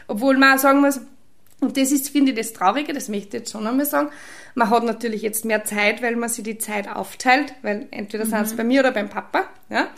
[0.07, 1.01] Obwohl man auch sagen muss,
[1.61, 4.11] und das ist, finde ich, das Traurige, das möchte ich jetzt schon einmal sagen.
[4.57, 8.31] Man hat natürlich jetzt mehr Zeit, weil man sich die Zeit aufteilt, weil entweder mhm.
[8.31, 9.45] sind es bei mir oder beim Papa.
[9.69, 9.89] Ja?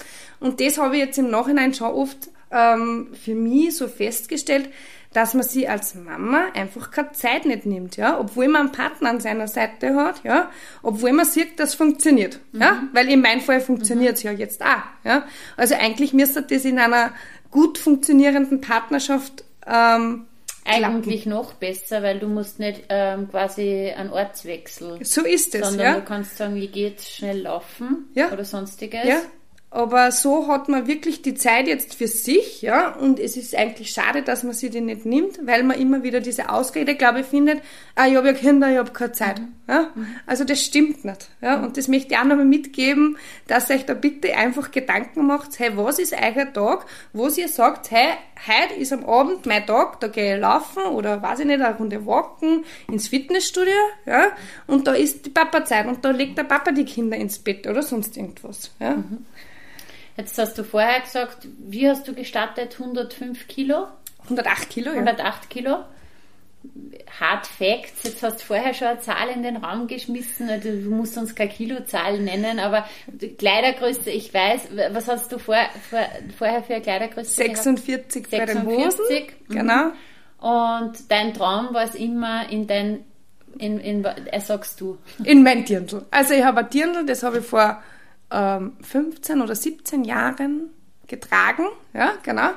[0.40, 4.68] Und das habe ich jetzt im Nachhinein schon oft ähm, für mich so festgestellt,
[5.12, 9.10] dass man sie als Mama einfach keine Zeit nicht nimmt, ja, obwohl man einen Partner
[9.10, 10.50] an seiner Seite hat, ja,
[10.82, 12.60] obwohl man sieht, das funktioniert, mhm.
[12.60, 14.30] ja, weil in meinem Fall funktioniert es mhm.
[14.30, 15.24] ja jetzt auch, ja.
[15.56, 17.12] Also eigentlich müsste das in einer
[17.50, 20.26] gut funktionierenden Partnerschaft ähm,
[20.68, 25.04] eigentlich noch besser, weil du musst nicht ähm, quasi einen Ortswechsel.
[25.04, 25.94] So ist es, sondern ja.
[25.96, 28.32] du kannst sagen, wie geht's, schnell laufen ja.
[28.32, 29.04] oder sonstiges.
[29.04, 29.20] Ja.
[29.70, 33.90] Aber so hat man wirklich die Zeit jetzt für sich, ja, und es ist eigentlich
[33.90, 37.26] schade, dass man sie die nicht nimmt, weil man immer wieder diese Ausrede, glaube ich,
[37.26, 37.60] findet,
[37.94, 39.40] ah, ich habe ja Kinder, ich habe keine Zeit.
[39.40, 39.48] Mhm.
[39.68, 39.90] Ja?
[40.26, 41.28] Also das stimmt nicht.
[41.42, 41.62] Ja?
[41.62, 45.58] Und das möchte ich auch nochmal mitgeben, dass ihr euch da bitte einfach Gedanken macht,
[45.58, 48.14] hey, was ist euer Tag, wo ihr sagt, hey,
[48.46, 51.76] heute ist am Abend mein Tag, da gehe ich laufen oder weiß ich nicht, eine
[51.76, 53.72] Runde walken, ins Fitnessstudio,
[54.06, 54.28] ja,
[54.66, 57.82] und da ist die Papa-Zeit und da legt der Papa die Kinder ins Bett oder
[57.82, 58.70] sonst irgendwas.
[58.80, 58.92] Ja?
[58.96, 59.26] Mhm.
[60.18, 62.76] Jetzt hast du vorher gesagt, wie hast du gestartet?
[62.80, 63.86] 105 Kilo?
[64.24, 64.98] 108 Kilo, ja.
[64.98, 65.84] 108 Kilo.
[67.20, 70.90] Hard Facts, jetzt hast du vorher schon eine Zahl in den Raum geschmissen, also du
[70.90, 72.84] musst uns keine Kilozahl nennen, aber
[73.38, 75.56] Kleidergröße, ich weiß, was hast du vor,
[75.88, 76.00] vor,
[76.36, 78.46] vorher für eine Kleidergröße 46 gehabt?
[78.46, 79.54] bei den Hosen, mhm.
[79.54, 79.92] genau.
[80.40, 83.04] Und dein Traum war es immer in dein,
[83.56, 84.98] in, in, äh, sagst du?
[85.22, 86.06] In mein Dirndl.
[86.10, 87.80] Also ich habe ein Dirndl, das habe ich vor
[88.30, 90.70] ähm, 15 oder 17 Jahren
[91.06, 92.50] getragen, ja, genau.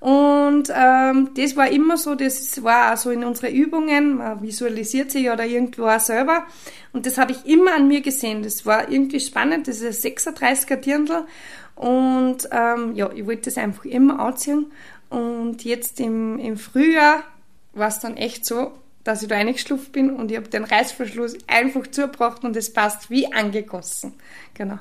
[0.00, 5.10] Und ähm, das war immer so, das war auch so in unseren Übungen, man visualisiert
[5.10, 6.46] sich da irgendwo auch selber.
[6.92, 8.42] Und das habe ich immer an mir gesehen.
[8.44, 11.26] Das war irgendwie spannend, das ist ein 36er Dirndl.
[11.74, 14.66] Und ähm, ja, ich wollte das einfach immer anziehen.
[15.10, 17.24] Und jetzt im, im Frühjahr
[17.72, 21.38] war es dann echt so, dass ich da reingeschlupft bin und ich habe den Reißverschluss
[21.46, 24.12] einfach zugebracht und es passt wie angegossen.
[24.54, 24.78] Genau.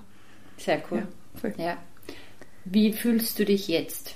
[0.57, 1.07] Sehr cool.
[1.57, 1.77] Ja, ja.
[2.65, 4.15] Wie fühlst du dich jetzt?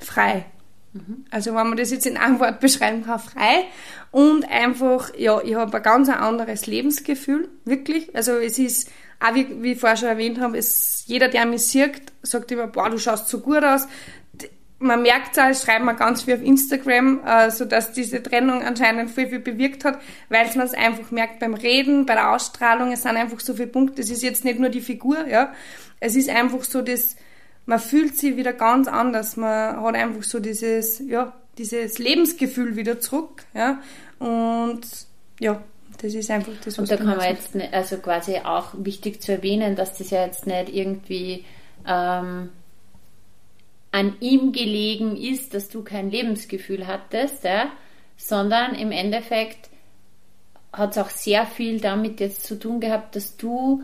[0.00, 0.46] Frei.
[0.92, 1.26] Mhm.
[1.30, 3.64] Also wenn man das jetzt in einem Wort beschreiben kann, frei
[4.10, 8.14] und einfach, ja, ich habe ein ganz anderes Lebensgefühl, wirklich.
[8.16, 11.66] Also es ist, auch wie, wie ich vorher schon erwähnt habe, es, jeder, der mich
[11.66, 13.86] sieht, sagt immer, boah, du schaust so gut aus
[14.80, 18.62] man merkt es auch, schreiben wir ganz viel auf Instagram, äh, so dass diese Trennung
[18.62, 22.92] anscheinend viel, viel bewirkt hat, weil man es einfach merkt beim Reden, bei der Ausstrahlung,
[22.92, 24.02] es sind einfach so viele Punkte.
[24.02, 25.52] Es ist jetzt nicht nur die Figur, ja.
[26.00, 27.16] Es ist einfach so das,
[27.66, 29.36] man fühlt sich wieder ganz anders.
[29.36, 33.80] Man hat einfach so dieses, ja, dieses Lebensgefühl wieder zurück, ja.
[34.20, 34.80] Und,
[35.40, 35.60] ja,
[36.00, 39.20] das ist einfach das, was Und da kann man jetzt, nicht, also quasi auch wichtig
[39.20, 41.44] zu erwähnen, dass das ja jetzt nicht irgendwie,
[41.84, 42.50] ähm,
[43.98, 47.72] an ihm gelegen ist, dass du kein Lebensgefühl hattest, ja,
[48.16, 49.70] sondern im Endeffekt
[50.72, 53.82] hat es auch sehr viel damit jetzt zu tun gehabt, dass du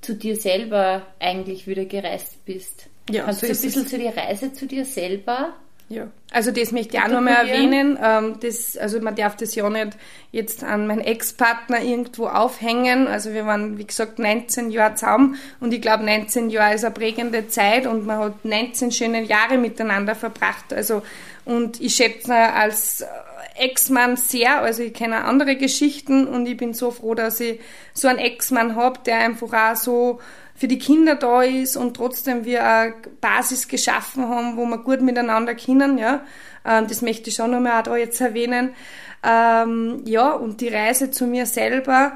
[0.00, 2.86] zu dir selber eigentlich wieder gereist bist.
[3.10, 3.90] Ja, Kannst so du ein bisschen es.
[3.90, 5.52] zu die Reise zu dir selber
[5.90, 7.98] ja, also das möchte ich auch nochmal erwähnen.
[8.00, 9.98] Ähm, das, also man darf das ja nicht
[10.30, 13.08] jetzt an meinen Ex-Partner irgendwo aufhängen.
[13.08, 16.94] Also wir waren, wie gesagt, 19 Jahre zusammen und ich glaube, 19 Jahre ist eine
[16.94, 20.72] prägende Zeit und man hat 19 schöne Jahre miteinander verbracht.
[20.72, 21.02] Also
[21.44, 23.04] und ich schätze als
[23.56, 27.58] Ex-Mann sehr, also ich kenne andere Geschichten und ich bin so froh, dass ich
[27.94, 30.20] so einen Ex-Mann habe, der einfach auch so
[30.60, 35.00] für die Kinder da ist und trotzdem wir eine Basis geschaffen haben, wo wir gut
[35.00, 36.22] miteinander können, ja.
[36.66, 38.74] Ähm, das möchte ich schon nochmal auch da jetzt erwähnen.
[39.24, 42.12] Ähm, ja, und die Reise zu mir selber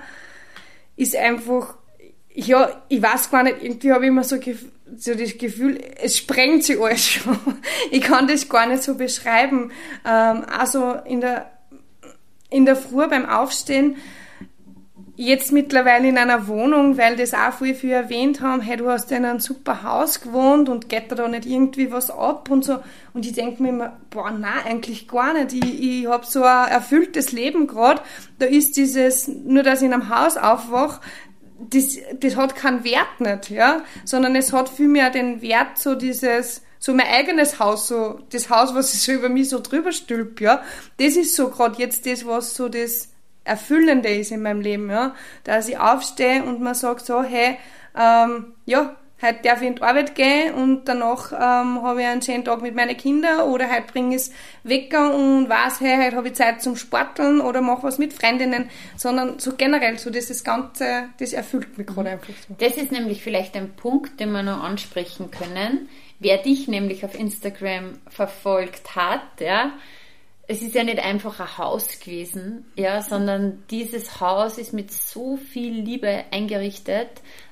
[0.94, 1.78] ist einfach,
[2.34, 4.36] ja, ich weiß gar nicht, irgendwie habe ich immer so,
[4.94, 7.38] so das Gefühl, es sprengt sich alles schon.
[7.90, 9.72] Ich kann das gar nicht so beschreiben.
[10.02, 11.50] Also in der,
[12.50, 13.96] in der Früh beim Aufstehen,
[15.16, 19.12] jetzt mittlerweile in einer Wohnung, weil das auch viel, viel erwähnt haben, hey, du hast
[19.12, 22.78] in einem super Haus gewohnt und geht da nicht irgendwie was ab und so.
[23.12, 25.52] Und ich denke mir immer, boah, nein, eigentlich gar nicht.
[25.52, 28.02] Ich, ich habe so ein erfülltes Leben gerade.
[28.38, 31.00] Da ist dieses, nur dass ich in einem Haus aufwach,
[31.70, 36.62] das, das hat keinen Wert nicht, ja, sondern es hat vielmehr den Wert so dieses,
[36.80, 40.40] so mein eigenes Haus, so das Haus, was ich so über mich so drüber stülp,
[40.40, 40.62] ja,
[40.98, 43.13] das ist so gerade jetzt das, was so das
[43.44, 45.14] Erfüllende ist in meinem Leben, ja.
[45.44, 47.56] Dass ich aufstehe und man sagt so, hey,
[47.96, 52.22] ähm, ja, heute darf ich in die Arbeit gehen und danach ähm, habe ich einen
[52.22, 56.16] schönen Tag mit meinen Kindern oder heute bringe ich es Wecker und weiß, hey, heute
[56.16, 60.44] habe ich Zeit zum Sporteln oder mache was mit Freundinnen, sondern so generell, so dieses
[60.44, 62.54] Ganze, das erfüllt mich gerade einfach so.
[62.58, 65.88] Das ist nämlich vielleicht ein Punkt, den wir noch ansprechen können.
[66.18, 69.72] Wer dich nämlich auf Instagram verfolgt hat, ja,
[70.46, 75.36] es ist ja nicht einfach ein Haus gewesen, ja, sondern dieses Haus ist mit so
[75.36, 77.08] viel Liebe eingerichtet.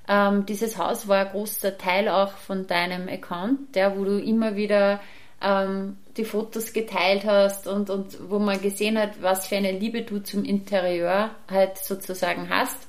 [0.09, 4.57] Ähm, dieses Haus war ein großer Teil auch von deinem Account, ja, wo du immer
[4.57, 5.01] wieder
[5.41, 10.03] ähm, die Fotos geteilt hast und, und wo man gesehen hat, was für eine Liebe
[10.03, 12.87] du zum Interieur halt sozusagen hast.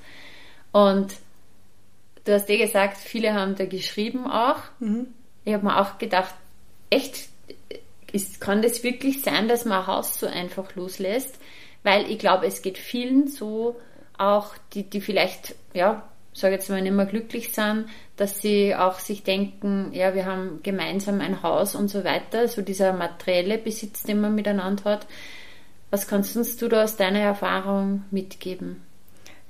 [0.72, 1.16] Und
[2.26, 4.60] du hast eh gesagt, viele haben da geschrieben auch.
[4.80, 5.08] Mhm.
[5.46, 6.34] Ich habe mir auch gedacht,
[6.90, 7.30] echt,
[8.14, 11.38] ist, kann das wirklich sein, dass man ein Haus so einfach loslässt?
[11.84, 13.76] Weil ich glaube, es geht vielen so,
[14.18, 19.00] auch die, die vielleicht, ja, sage jetzt mal, nicht mehr glücklich sind, dass sie auch
[19.00, 24.04] sich denken, ja, wir haben gemeinsam ein Haus und so weiter, so dieser materielle Besitz,
[24.04, 25.08] den man miteinander hat.
[25.90, 28.82] Was kannst du da aus deiner Erfahrung mitgeben?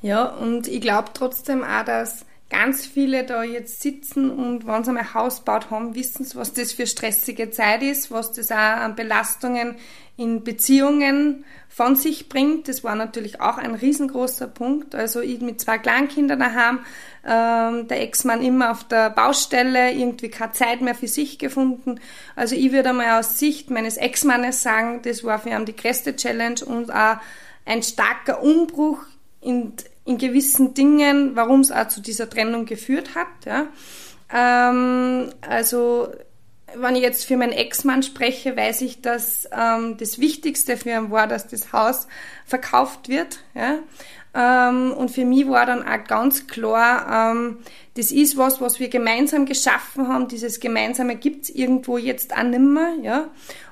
[0.01, 4.91] Ja, und ich glaube trotzdem auch, dass ganz viele da jetzt sitzen und wenn sie
[4.91, 8.57] ein Haus baut haben, wissen sie, was das für stressige Zeit ist, was das auch
[8.57, 9.75] an Belastungen
[10.17, 12.67] in Beziehungen von sich bringt.
[12.67, 14.93] Das war natürlich auch ein riesengroßer Punkt.
[14.93, 16.79] Also ich mit zwei Kleinkindern daheim,
[17.25, 21.99] ähm, der Ex-Mann immer auf der Baustelle, irgendwie keine Zeit mehr für sich gefunden.
[22.35, 26.15] Also ich würde mal aus Sicht meines Ex-Mannes sagen, das war für ihn die größte
[26.15, 27.17] Challenge und auch
[27.65, 28.99] ein starker Umbruch
[29.41, 29.73] in,
[30.05, 33.27] in gewissen Dingen, warum es auch zu dieser Trennung geführt hat.
[33.45, 33.67] Ja.
[34.33, 36.09] Ähm, also
[36.75, 41.11] wenn ich jetzt für meinen Ex-Mann spreche, weiß ich, dass ähm, das Wichtigste für ihn
[41.11, 42.07] war, dass das Haus
[42.45, 43.39] verkauft wird.
[43.53, 43.79] Ja?
[44.33, 47.59] Ähm, und für mich war dann auch ganz klar, ähm,
[47.95, 50.27] das ist was, was wir gemeinsam geschaffen haben.
[50.27, 52.93] Dieses Gemeinsame gibt's irgendwo jetzt auch nimmer.
[53.01, 53.29] Ja?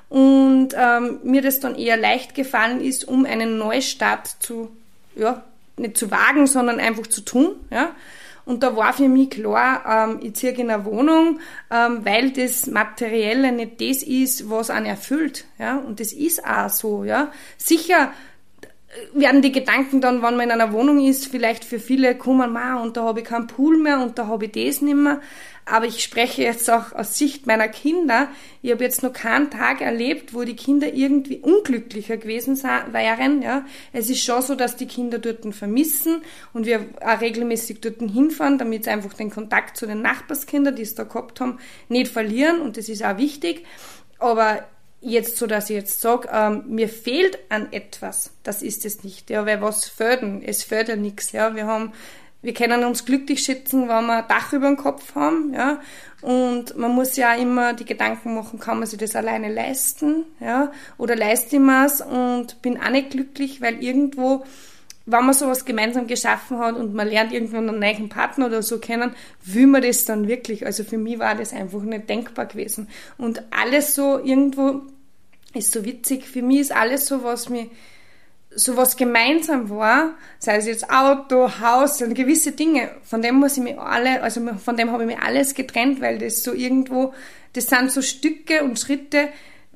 [0.08, 4.70] Und ähm, mir das dann eher leicht gefallen ist, um einen Neustart zu,
[5.16, 5.42] ja,
[5.82, 7.56] nicht zu wagen, sondern einfach zu tun.
[7.70, 7.94] Ja?
[8.44, 12.66] Und da war für mich klar, ähm, ich ziehe in eine Wohnung, ähm, weil das
[12.66, 15.44] Materielle nicht das ist, was einen erfüllt.
[15.58, 15.76] Ja?
[15.76, 17.04] Und das ist auch so.
[17.04, 17.30] Ja?
[17.56, 18.12] Sicher
[19.14, 22.96] werden die Gedanken dann, wenn man in einer Wohnung ist, vielleicht für viele kommen, und
[22.96, 25.20] da habe ich keinen Pool mehr und da habe ich das nicht mehr.
[25.64, 28.28] Aber ich spreche jetzt auch aus Sicht meiner Kinder.
[28.62, 33.42] Ich habe jetzt noch keinen Tag erlebt, wo die Kinder irgendwie unglücklicher gewesen wären.
[33.42, 33.64] Ja.
[33.92, 38.58] Es ist schon so, dass die Kinder dort vermissen und wir auch regelmäßig dort hinfahren,
[38.58, 41.58] damit sie einfach den Kontakt zu den Nachbarskindern, die es da gehabt haben,
[41.88, 42.60] nicht verlieren.
[42.60, 43.64] Und das ist auch wichtig.
[44.18, 44.66] Aber
[45.02, 49.30] jetzt so, dass ich jetzt sage, ähm, mir fehlt an etwas, das ist es nicht,
[49.30, 50.42] ja, weil was fördern?
[50.44, 51.92] Es fördert nichts, ja, wir haben,
[52.42, 55.80] wir können uns glücklich schätzen, wenn wir ein Dach über dem Kopf haben, ja,
[56.20, 60.72] und man muss ja immer die Gedanken machen, kann man sich das alleine leisten, ja,
[60.98, 64.44] oder leiste ich mir's und bin auch nicht glücklich, weil irgendwo,
[65.06, 68.78] wenn man sowas gemeinsam geschaffen hat und man lernt irgendwann einen neuen Partner oder so
[68.78, 69.14] kennen,
[69.44, 70.64] will man das dann wirklich.
[70.64, 72.88] Also für mich war das einfach nicht denkbar gewesen.
[73.18, 74.82] Und alles so irgendwo
[75.54, 76.24] ist so witzig.
[76.24, 77.66] Für mich ist alles so, was mir
[78.54, 83.56] so was gemeinsam war, sei es jetzt Auto, Haus und gewisse Dinge, von dem muss
[83.56, 87.12] ich mir alle, also von dem habe ich mir alles getrennt, weil das so irgendwo,
[87.54, 89.28] das sind so Stücke und Schritte,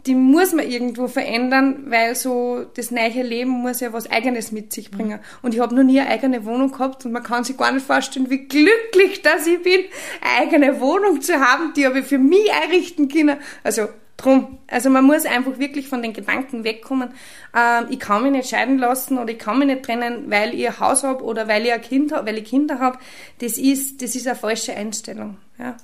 [0.07, 4.73] die muss man irgendwo verändern, weil so das neue Leben muss ja was Eigenes mit
[4.73, 5.19] sich bringen.
[5.43, 7.85] Und ich habe noch nie eine eigene Wohnung gehabt und man kann sich gar nicht
[7.85, 9.81] vorstellen, wie glücklich dass ich bin,
[10.21, 13.37] eine eigene Wohnung zu haben, die habe ich für mich einrichten können.
[13.65, 14.59] Also drum.
[14.67, 17.11] Also man muss einfach wirklich von den Gedanken wegkommen.
[17.55, 20.67] Ähm, ich kann mich nicht scheiden lassen oder ich kann mich nicht trennen, weil ich
[20.67, 22.99] ein Haus habe oder weil ich ein Kind habe, weil ich Kinder habe.
[23.41, 25.37] Das ist, das ist eine falsche Einstellung.
[25.59, 25.77] Ja.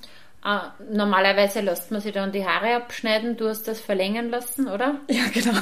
[0.45, 4.99] Ah, normalerweise lässt man sich dann die Haare abschneiden, du hast das verlängern lassen, oder?
[5.09, 5.57] Ja, genau.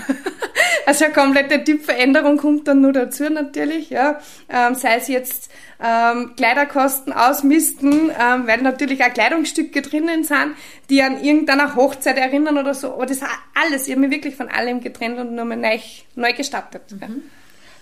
[0.85, 4.19] Also eine komplette Typveränderung kommt dann nur dazu natürlich, ja.
[4.49, 10.55] Ähm, sei es jetzt ähm, Kleiderkosten ausmisten, ähm, weil natürlich auch Kleidungsstücke drinnen sind,
[10.89, 12.93] die an irgendeiner Hochzeit erinnern oder so.
[12.93, 13.19] Aber das
[13.53, 15.77] alles, ich habe mich wirklich von allem getrennt und nochmal neu,
[16.15, 16.83] neu gestartet.
[16.91, 17.23] Mhm.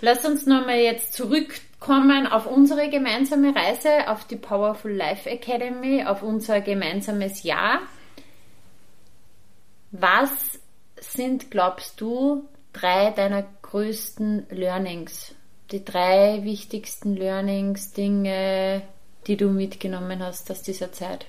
[0.02, 1.16] Lass uns nochmal jetzt
[1.80, 7.80] zurückkommen auf unsere gemeinsame Reise, auf die Powerful Life Academy, auf unser gemeinsames Jahr.
[9.92, 10.60] Was
[11.00, 15.34] sind, glaubst du, drei deiner größten Learnings?
[15.72, 18.82] Die drei wichtigsten Learnings, Dinge,
[19.28, 21.26] die du mitgenommen hast aus dieser Zeit?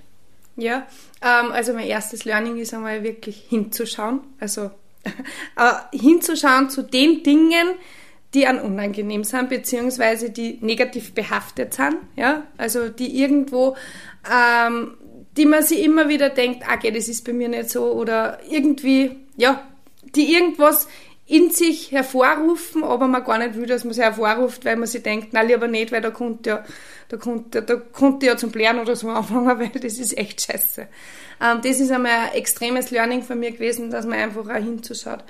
[0.57, 0.86] Ja,
[1.22, 4.20] ähm, also mein erstes Learning ist einmal wirklich hinzuschauen.
[4.40, 4.70] Also
[5.57, 7.76] äh, hinzuschauen zu den Dingen,
[8.35, 13.76] die an unangenehm sind, beziehungsweise die negativ behaftet sind, ja, also die irgendwo,
[14.31, 14.97] ähm,
[15.37, 18.39] die man sich immer wieder denkt, ah, okay, das ist bei mir nicht so, oder
[18.49, 19.66] irgendwie, ja,
[20.14, 20.87] die irgendwas
[21.31, 25.05] in sich hervorrufen, aber man gar nicht will, dass man sie hervorruft, weil man sich
[25.05, 26.64] denkt, na lieber nicht, weil da kommt ja,
[27.09, 30.89] da kommt, da kommt ja zum Blären oder so anfangen, weil das ist echt scheiße.
[31.41, 35.22] Ähm, das ist einmal ein extremes Learning von mir gewesen, dass man einfach auch hinzuschaut.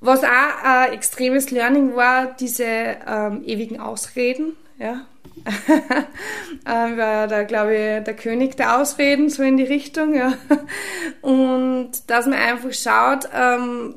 [0.00, 4.56] Was auch ein extremes Learning war, diese ähm, ewigen Ausreden.
[4.78, 5.06] Ja.
[6.66, 10.14] ähm, war da, glaube ich, der König der Ausreden, so in die Richtung.
[10.14, 10.34] Ja.
[11.22, 13.96] Und dass man einfach schaut, ähm,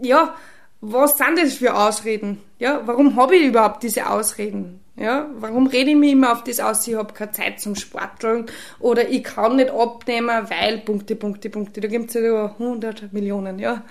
[0.00, 0.34] ja,
[0.80, 2.42] was sind das für Ausreden?
[2.58, 4.81] Ja, warum habe ich überhaupt diese Ausreden?
[5.02, 8.46] Ja, warum rede ich mir immer auf das aus, ich habe keine Zeit zum Sporteln
[8.78, 11.80] oder ich kann nicht abnehmen, weil Punkte, Punkte, Punkte.
[11.80, 13.82] Da gibt es ja über 100 Millionen, ja.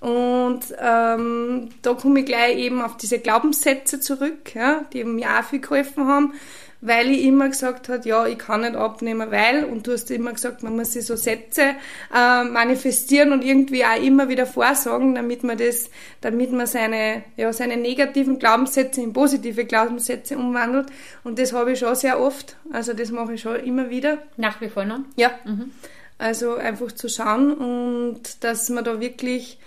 [0.00, 5.44] Und ähm, da komme ich gleich eben auf diese Glaubenssätze zurück, ja, die mir auch
[5.44, 6.34] viel geholfen haben,
[6.80, 10.32] weil ich immer gesagt hat, ja, ich kann nicht abnehmen, weil, und du hast immer
[10.32, 11.74] gesagt, man muss sich so Sätze
[12.14, 17.52] äh, manifestieren und irgendwie auch immer wieder vorsagen, damit man das, damit man seine, ja,
[17.52, 20.88] seine negativen Glaubenssätze in positive Glaubenssätze umwandelt.
[21.24, 22.56] Und das habe ich schon sehr oft.
[22.72, 24.18] Also das mache ich schon immer wieder.
[24.36, 25.00] Nach wie vor noch?
[25.16, 25.30] Ja.
[25.44, 25.72] Mhm.
[26.18, 29.58] Also einfach zu schauen und dass man da wirklich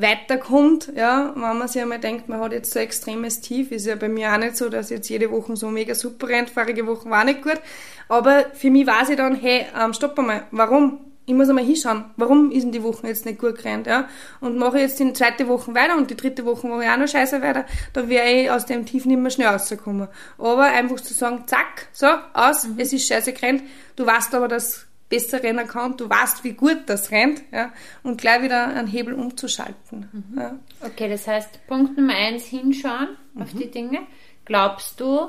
[0.00, 3.96] weiterkommt, ja, wenn man sich einmal denkt, man hat jetzt so extremes Tief, ist ja
[3.96, 7.10] bei mir auch nicht so, dass jetzt jede Woche so mega super rennt, vorige Woche
[7.10, 7.60] war nicht gut,
[8.08, 11.00] aber für mich weiß ich dann, hey, ähm, stopp einmal, warum?
[11.26, 14.08] Ich muss einmal hinschauen, warum ist denn die Woche jetzt nicht gut gerannt, ja?
[14.40, 16.96] Und mache ich jetzt die zweite Woche weiter und die dritte Woche mache ich auch
[16.96, 20.08] noch scheiße weiter, dann wäre ich aus dem Tief nicht mehr schnell rauskommen.
[20.38, 22.76] Aber einfach zu sagen, zack, so, aus, mhm.
[22.78, 23.62] es ist scheiße gerannt,
[23.96, 28.20] du weißt aber, dass besser rennen kann, du weißt, wie gut das rennt, ja, und
[28.20, 30.08] gleich wieder einen Hebel umzuschalten.
[30.12, 30.38] Mhm.
[30.38, 30.58] Ja.
[30.84, 33.42] Okay, das heißt, Punkt Nummer eins, hinschauen mhm.
[33.42, 34.00] auf die Dinge.
[34.44, 35.28] Glaubst du,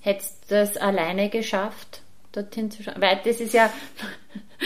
[0.00, 2.02] hättest du das alleine geschafft,
[2.32, 3.00] dorthin zu schauen?
[3.00, 3.70] Weil das ist ja,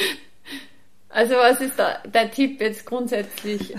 [1.09, 3.75] also was ist da der Tipp jetzt grundsätzlich?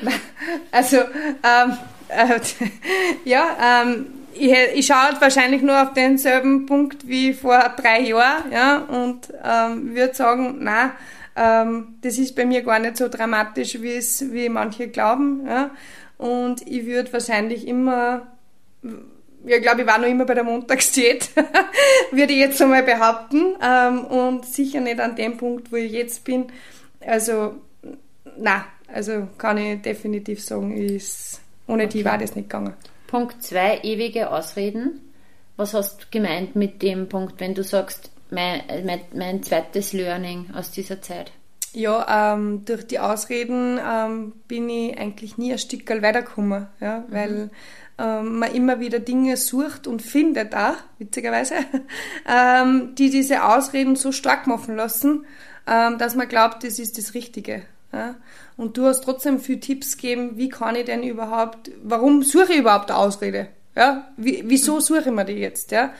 [0.70, 2.40] also, ähm, äh,
[3.24, 8.52] ja, ähm, ich, ich schaue halt wahrscheinlich nur auf denselben Punkt wie vor drei Jahren,
[8.52, 10.92] ja, und ähm, würde sagen, na,
[11.36, 15.70] ähm, das ist bei mir gar nicht so dramatisch, wie es, wie manche glauben, ja.
[16.18, 18.26] Und ich würde wahrscheinlich immer,
[19.44, 21.30] ja, ich glaube, ich war noch immer bei der Montagsdiät,
[22.12, 26.24] würde ich jetzt einmal behaupten, ähm, und sicher nicht an dem Punkt, wo ich jetzt
[26.24, 26.46] bin.
[27.04, 27.56] Also,
[28.38, 31.98] na, also kann ich definitiv sagen, ist, ohne okay.
[31.98, 32.74] die war das nicht gegangen.
[33.12, 34.98] Punkt 2, ewige Ausreden.
[35.58, 40.46] Was hast du gemeint mit dem Punkt, wenn du sagst, mein, mein, mein zweites Learning
[40.54, 41.30] aus dieser Zeit?
[41.74, 47.04] Ja, ähm, durch die Ausreden ähm, bin ich eigentlich nie ein Stück weitergekommen, ja, mhm.
[47.12, 47.50] weil
[47.98, 51.56] ähm, man immer wieder Dinge sucht und findet auch, witzigerweise,
[52.26, 55.26] ähm, die diese Ausreden so stark machen lassen,
[55.66, 57.64] ähm, dass man glaubt, das ist das Richtige.
[57.92, 58.14] Ja?
[58.62, 62.58] Und du hast trotzdem viel Tipps gegeben, wie kann ich denn überhaupt, warum suche ich
[62.60, 63.48] überhaupt eine Ausrede?
[63.74, 64.12] Ja?
[64.16, 65.72] Wie, wieso suche ich mir die jetzt?
[65.72, 65.92] Ja?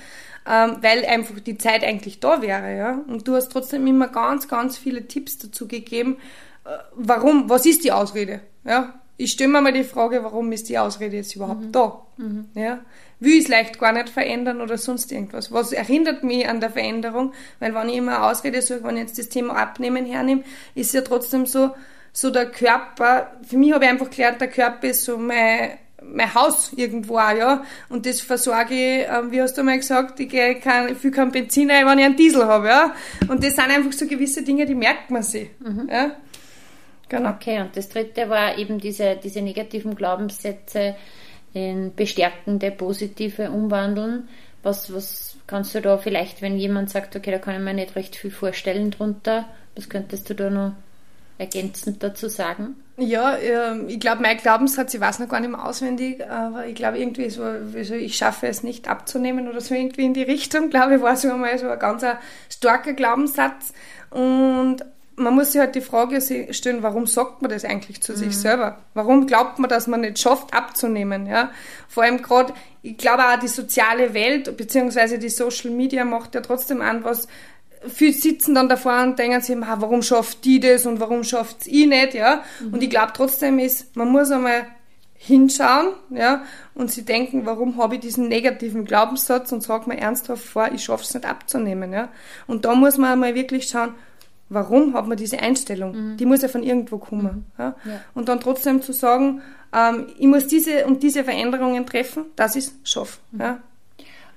[0.49, 2.77] Ähm, weil einfach die Zeit eigentlich da wäre.
[2.77, 3.01] Ja?
[3.09, 6.19] Und du hast trotzdem immer ganz, ganz viele Tipps dazu gegeben,
[6.65, 8.43] äh, warum, was ist die Ausrede?
[8.65, 8.95] Ja?
[9.17, 11.73] Ich stelle mir mal die Frage, warum ist die Ausrede jetzt überhaupt mhm.
[11.73, 12.01] da?
[12.17, 12.45] Mhm.
[12.55, 12.79] Ja?
[13.19, 15.51] Will ich es leicht gar nicht verändern oder sonst irgendwas?
[15.51, 17.33] Was erinnert mich an der Veränderung?
[17.59, 20.45] Weil wenn ich immer Ausrede suche, wenn ich jetzt das Thema Abnehmen hernehme,
[20.77, 21.73] ist ja trotzdem so,
[22.13, 26.35] so der Körper, für mich habe ich einfach gelernt, der Körper ist so mein, mein
[26.35, 27.65] Haus irgendwo auch, ja.
[27.89, 31.15] Und das versorge ich, äh, wie hast du mal gesagt, ich gehe kein, ich fülle
[31.15, 32.95] keinen Benzin ein, wenn ich einen Diesel habe, ja.
[33.29, 35.89] Und das sind einfach so gewisse Dinge, die merkt man sich, mhm.
[35.91, 36.13] ja.
[37.09, 37.31] Genau.
[37.31, 40.97] Okay, und das dritte war eben diese, diese negativen Glaubenssätze
[41.53, 44.29] in bestärkende, positive umwandeln.
[44.63, 47.97] Was, was kannst du da vielleicht, wenn jemand sagt, okay, da kann ich mir nicht
[47.97, 50.73] recht viel vorstellen drunter, was könntest du da noch
[51.39, 52.77] ergänzend dazu sagen?
[52.97, 56.75] Ja, ähm, ich glaube, mein Glaubenssatz, ich weiß noch gar nicht mehr auswendig, aber ich
[56.75, 60.71] glaube irgendwie so, also ich schaffe es nicht abzunehmen oder so irgendwie in die Richtung,
[60.71, 62.05] glaube ich, war so einmal so ein ganz
[62.51, 63.73] starker Glaubenssatz.
[64.11, 64.85] Und
[65.17, 66.21] man muss sich halt die Frage
[66.53, 68.17] stellen, warum sagt man das eigentlich zu mhm.
[68.17, 68.79] sich selber?
[68.95, 71.27] Warum glaubt man, dass man nicht schafft, abzunehmen?
[71.27, 71.51] Ja?
[71.89, 72.53] Vor allem gerade,
[72.83, 77.29] ich glaube auch die soziale Welt, beziehungsweise die Social Media macht ja trotzdem an, was
[77.89, 81.87] viele sitzen dann davor und denken sich, warum schafft die das und warum schafft ich
[81.87, 82.43] nicht, ja.
[82.61, 82.75] Mhm.
[82.75, 84.67] Und ich glaube trotzdem ist, man muss einmal
[85.15, 86.43] hinschauen, ja,
[86.75, 90.85] und sie denken, warum habe ich diesen negativen Glaubenssatz und sage mir ernsthaft vor, ich
[90.85, 92.09] schaffe es nicht abzunehmen, ja.
[92.47, 93.95] Und da muss man einmal wirklich schauen,
[94.49, 96.13] warum hat man diese Einstellung?
[96.13, 96.17] Mhm.
[96.17, 97.23] Die muss ja von irgendwo kommen.
[97.25, 97.45] Mhm.
[97.59, 97.77] Ja?
[97.85, 98.01] ja?
[98.15, 102.77] Und dann trotzdem zu sagen, ähm, ich muss diese und diese Veränderungen treffen, das ist
[102.85, 103.21] Schaff.
[103.31, 103.41] Mhm.
[103.41, 103.59] Ja?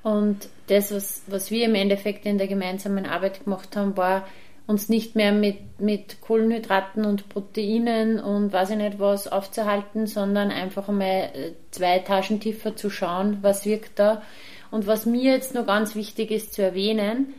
[0.06, 4.28] Und das, was, was wir im Endeffekt in der gemeinsamen Arbeit gemacht haben, war
[4.68, 10.51] uns nicht mehr mit, mit Kohlenhydraten und Proteinen und weiß ich nicht was aufzuhalten, sondern
[10.51, 14.22] einfach einmal äh, zwei Etagen tiefer zu schauen, was wirkt da.
[14.70, 17.34] Und was mir jetzt noch ganz wichtig ist zu erwähnen,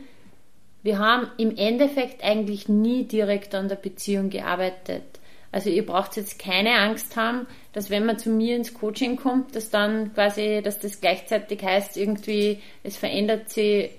[0.83, 5.03] wir haben im Endeffekt eigentlich nie direkt an der Beziehung gearbeitet.
[5.51, 9.55] Also ihr braucht jetzt keine Angst haben, dass wenn man zu mir ins Coaching kommt,
[9.55, 13.91] dass dann quasi, dass das gleichzeitig heißt, irgendwie, es verändert sich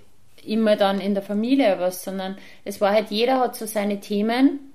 [0.45, 4.73] immer dann in der Familie was, sondern es war halt, jeder hat so seine Themen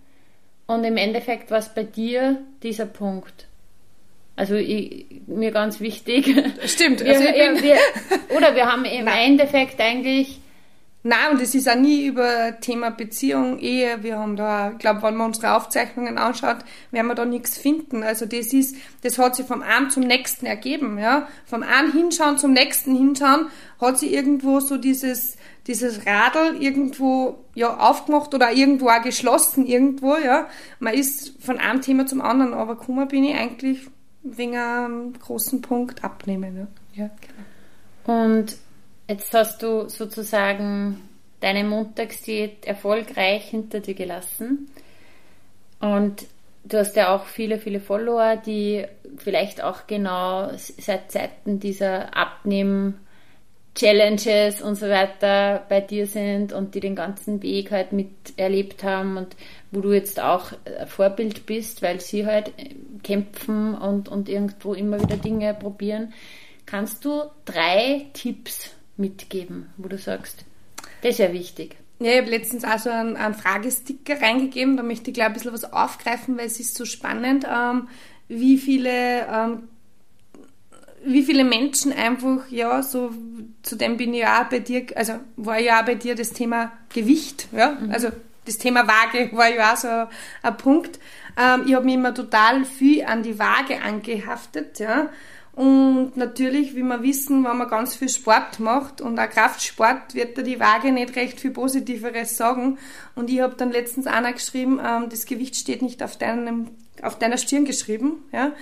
[0.67, 3.47] und im Endeffekt war es bei dir dieser Punkt.
[4.35, 6.25] Also ich, mir ganz wichtig.
[6.65, 7.03] Stimmt.
[7.03, 7.23] Wir, also
[7.63, 7.77] wir,
[8.35, 9.23] oder wir haben im ja.
[9.23, 10.39] Endeffekt eigentlich
[11.05, 14.03] Nein, und es ist auch nie über Thema Beziehung, Ehe.
[14.03, 16.59] Wir haben da, ich glaube, wenn man unsere Aufzeichnungen anschaut,
[16.91, 18.03] werden wir da nichts finden.
[18.03, 21.27] Also das ist, das hat sich vom einen zum nächsten ergeben, ja.
[21.45, 23.47] Vom einen hinschauen zum nächsten hinschauen,
[23.81, 25.35] hat sich irgendwo so dieses,
[25.67, 30.47] dieses Radl irgendwo, ja, aufgemacht oder irgendwo auch geschlossen irgendwo, ja.
[30.79, 33.87] Man ist von einem Thema zum anderen, aber kummer bin ich eigentlich
[34.23, 37.03] wegen einem großen Punkt abnehmen, ja.
[37.03, 38.29] ja genau.
[38.37, 38.57] Und
[39.07, 41.01] Jetzt hast du sozusagen
[41.41, 44.69] deine Montagsdiät erfolgreich hinter dir gelassen.
[45.81, 46.25] Und
[46.63, 48.85] du hast ja auch viele, viele Follower, die
[49.17, 52.99] vielleicht auch genau seit Zeiten dieser Abnehmen
[53.75, 59.17] Challenges und so weiter bei dir sind und die den ganzen Weg halt miterlebt haben
[59.17, 59.35] und
[59.71, 60.51] wo du jetzt auch
[60.85, 62.53] Vorbild bist, weil sie halt
[63.01, 66.13] kämpfen und, und irgendwo immer wieder Dinge probieren.
[66.67, 70.45] Kannst du drei Tipps mitgeben, wo du sagst,
[71.01, 71.75] das ist ja wichtig?
[71.99, 75.33] Ja, ich habe letztens auch so einen, einen, Fragesticker reingegeben, da möchte ich gleich ein
[75.33, 77.87] bisschen was aufgreifen, weil es ist so spannend, ähm,
[78.29, 79.67] wie viele ähm,
[81.05, 83.11] wie viele Menschen einfach, ja, so,
[83.61, 86.31] zu dem bin ich ja auch bei dir, also war ja auch bei dir das
[86.31, 87.91] Thema Gewicht, ja, mhm.
[87.91, 88.09] also
[88.45, 90.99] das Thema Waage war ja auch so ein Punkt.
[91.37, 95.09] Ähm, ich habe mich immer total viel an die Waage angehaftet, ja,
[95.55, 100.35] und natürlich, wie wir wissen, wenn man ganz viel Sport macht und auch Kraftsport, wird
[100.35, 102.79] da die Waage nicht recht viel Positiveres sagen.
[103.13, 106.71] Und ich habe dann letztens einer geschrieben, ähm, das Gewicht steht nicht auf, deinem,
[107.03, 108.23] auf deiner Stirn geschrieben.
[108.31, 108.53] Ja?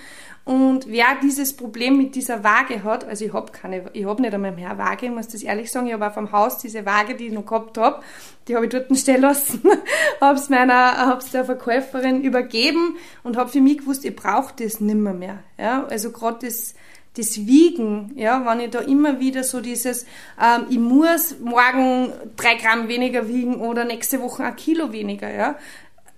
[0.44, 4.34] Und wer dieses Problem mit dieser Waage hat, also ich habe keine, ich habe nicht
[4.34, 7.14] einmal mehr Waage, ich muss das ehrlich sagen, ich habe auch vom Haus diese Waage,
[7.14, 8.02] die ich noch gehabt habe,
[8.48, 9.62] die habe ich dort stehen lassen,
[10.20, 14.80] habe es meiner, habe der Verkäuferin übergeben und habe für mich gewusst, ich brauche das
[14.80, 15.44] nimmer mehr.
[15.58, 15.84] Ja?
[15.84, 16.74] Also gerade das
[17.16, 20.06] das Wiegen, ja, wenn ich da immer wieder so dieses,
[20.42, 25.56] ähm, ich muss morgen drei Gramm weniger wiegen oder nächste Woche ein Kilo weniger, ja.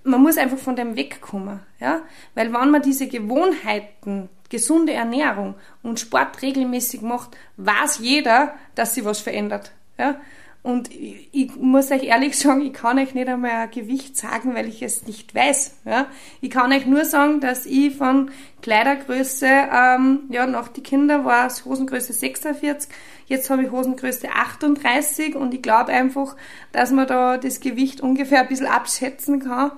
[0.05, 2.02] Man muss einfach von dem wegkommen, ja.
[2.34, 9.05] Weil wenn man diese Gewohnheiten, gesunde Ernährung und Sport regelmäßig macht, weiß jeder, dass sich
[9.05, 10.20] was verändert, ja.
[10.64, 14.55] Und ich, ich, muss euch ehrlich sagen, ich kann euch nicht einmal ein Gewicht sagen,
[14.55, 15.74] weil ich es nicht weiß.
[15.84, 16.07] Ja?
[16.40, 18.30] Ich kann euch nur sagen, dass ich von
[18.62, 22.90] Kleidergröße, ähm, ja, nach die Kinder war es Hosengröße 46,
[23.26, 26.34] jetzt habe ich Hosengröße 38 und ich glaube einfach,
[26.72, 29.72] dass man da das Gewicht ungefähr ein bisschen abschätzen kann.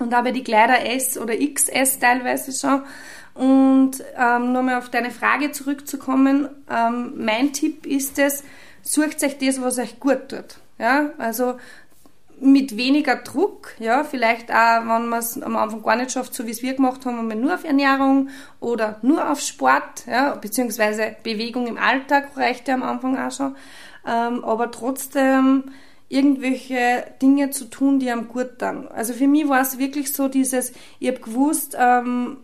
[0.00, 2.82] Und aber die Kleider S oder XS teilweise schon.
[3.34, 8.42] Und ähm, nochmal auf deine Frage zurückzukommen, ähm, mein Tipp ist es,
[8.82, 10.56] sucht euch das, was euch gut tut.
[10.78, 11.54] Ja, also
[12.40, 16.46] mit weniger Druck, ja, vielleicht auch, wenn man es am Anfang gar nicht schafft, so
[16.46, 18.30] wie es wir gemacht haben, einmal nur auf Ernährung
[18.60, 23.56] oder nur auf Sport, ja, beziehungsweise Bewegung im Alltag reicht ja am Anfang auch schon,
[24.06, 25.64] ähm, aber trotzdem
[26.10, 28.88] irgendwelche Dinge zu tun, die einem gut tun.
[28.88, 32.38] Also für mich war es wirklich so dieses, ich habe gewusst, ähm,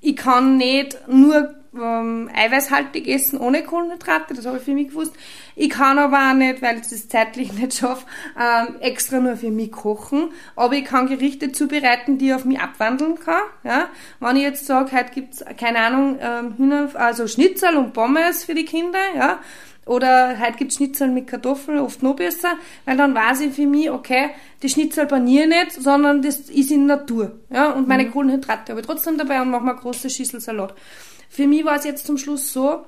[0.00, 5.14] ich kann nicht nur ähm, eiweißhaltig essen ohne Kohlenhydrate, das habe ich für mich gewusst.
[5.56, 8.06] Ich kann aber auch nicht, weil ich das zeitlich nicht schaffe,
[8.40, 10.30] ähm, extra nur für mich kochen.
[10.54, 13.42] Aber ich kann Gerichte zubereiten, die ich auf mich abwandeln kann.
[13.64, 13.88] Ja?
[14.20, 18.54] Wenn ich jetzt sage, heute gibt's keine Ahnung, ähm, Hühner, also Schnitzel und Pommes für
[18.54, 19.40] die Kinder, ja,
[19.86, 23.88] oder heute gibt's Schnitzel mit Kartoffeln, oft noch besser, weil dann weiß ich für mich,
[23.88, 24.30] okay,
[24.62, 27.38] die Schnitzel paniere nicht, sondern das ist in Natur.
[27.50, 27.70] Ja?
[27.70, 28.10] Und meine mhm.
[28.10, 30.74] Kohlenhydrate habe ich trotzdem dabei und mache mir eine große Schüssel Salat.
[31.30, 32.84] Für mich war es jetzt zum Schluss so,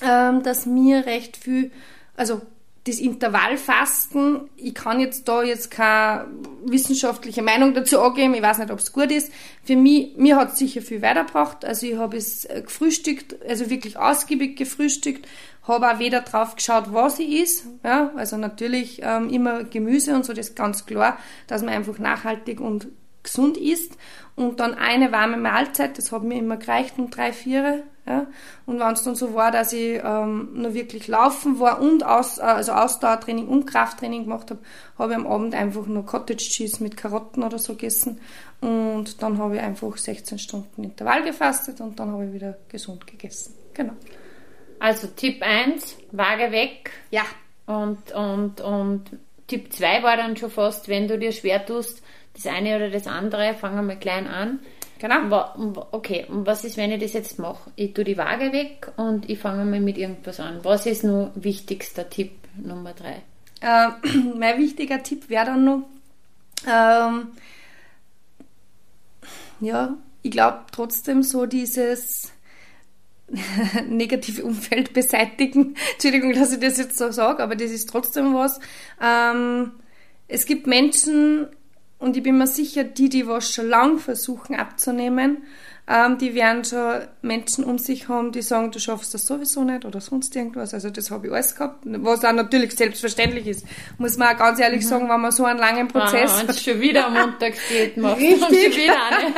[0.00, 1.72] ähm, dass mir recht viel,
[2.16, 2.40] also
[2.84, 6.26] das Intervallfasten, ich kann jetzt da jetzt keine
[6.64, 9.32] wissenschaftliche Meinung dazu angeben, ich weiß nicht, ob es gut ist.
[9.62, 11.64] Für mich, mir hat es sicher viel weitergebracht.
[11.64, 15.28] Also ich habe es gefrühstückt, also wirklich ausgiebig gefrühstückt,
[15.64, 17.66] habe auch weder drauf geschaut, was ich is.
[17.84, 21.98] Ja, also natürlich ähm, immer Gemüse und so, das ist ganz klar, dass man einfach
[21.98, 22.88] nachhaltig und
[23.22, 23.96] gesund isst
[24.34, 27.84] und dann eine warme Mahlzeit, das hat mir immer gereicht um drei, vier.
[28.04, 28.26] Ja.
[28.66, 32.38] Und wenn es dann so war, dass ich ähm, nur wirklich laufen war und aus,
[32.38, 34.60] äh, also Ausdauertraining und Krafttraining gemacht habe,
[34.98, 38.20] habe ich am Abend einfach nur Cottage Cheese mit Karotten oder so gegessen
[38.60, 43.06] und dann habe ich einfach 16 Stunden Intervall gefastet und dann habe ich wieder gesund
[43.06, 43.54] gegessen.
[43.72, 43.92] Genau.
[44.82, 46.90] Also Tipp 1, Waage weg.
[47.12, 47.22] Ja.
[47.66, 49.04] Und, und, und
[49.46, 52.02] Tipp 2 war dann schon fast, wenn du dir schwer tust,
[52.34, 54.58] das eine oder das andere, fangen wir mal klein an.
[54.98, 55.86] Genau.
[55.92, 57.70] Okay, und was ist, wenn ich das jetzt mache?
[57.76, 60.64] Ich tue die Waage weg und ich fange mal mit irgendwas an.
[60.64, 63.22] Was ist nur wichtigster Tipp Nummer drei?
[63.60, 63.90] Äh,
[64.36, 65.82] mein wichtiger Tipp wäre dann noch,
[66.68, 67.28] ähm,
[69.60, 72.32] ja, ich glaube trotzdem so dieses,
[73.88, 75.76] negative Umfeld beseitigen.
[75.92, 78.60] Entschuldigung, dass ich das jetzt so sage, aber das ist trotzdem was.
[79.02, 79.72] Ähm,
[80.28, 81.48] es gibt Menschen,
[81.98, 85.44] und ich bin mir sicher, die, die was schon lang versuchen abzunehmen,
[85.88, 89.84] ähm, die werden schon Menschen um sich haben, die sagen, du schaffst das sowieso nicht
[89.84, 90.74] oder sonst irgendwas.
[90.74, 93.66] Also das habe ich alles gehabt, was auch natürlich selbstverständlich ist.
[93.98, 94.88] Muss man auch ganz ehrlich mhm.
[94.88, 96.58] sagen, wenn man so einen langen Prozess ah, hat.
[96.58, 98.40] schon wieder am Montag geht, macht Richtig.
[98.40, 99.34] schon wieder eine.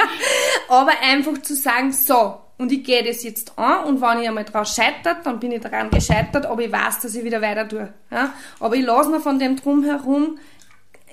[0.69, 4.45] Aber einfach zu sagen, so, und ich gehe das jetzt an und wenn ich einmal
[4.45, 7.93] dran scheitert, dann bin ich daran gescheitert, aber ich weiß, dass ich wieder weiter tue.
[8.11, 8.33] Ja?
[8.61, 10.39] Aber ich lasse mir von dem Drumherum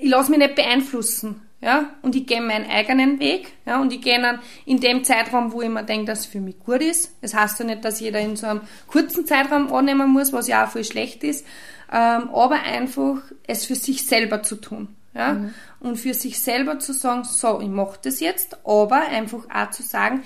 [0.02, 1.42] ich lasse mich nicht beeinflussen.
[1.64, 5.52] Ja, und ich gehe meinen eigenen Weg, ja, und ich gehe dann in dem Zeitraum,
[5.52, 7.12] wo ich mir denke, dass es für mich gut ist.
[7.22, 10.66] Das heißt ja nicht, dass jeder in so einem kurzen Zeitraum annehmen muss, was ja
[10.66, 11.46] auch voll schlecht ist,
[11.92, 15.54] ähm, aber einfach es für sich selber zu tun, ja, mhm.
[15.82, 19.84] und für sich selber zu sagen, so, ich mache das jetzt, aber einfach auch zu
[19.84, 20.24] sagen,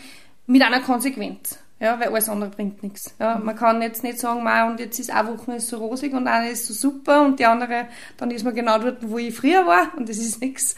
[0.47, 1.59] mit einer Konsequenz.
[1.79, 3.13] Ja, weil alles andere bringt nichts.
[3.19, 6.25] Ja, man kann jetzt nicht sagen, ma, und jetzt ist eine Woche so rosig und
[6.25, 9.65] eine ist so super und die andere, dann ist man genau dort, wo ich früher
[9.67, 10.75] war und das ist nichts.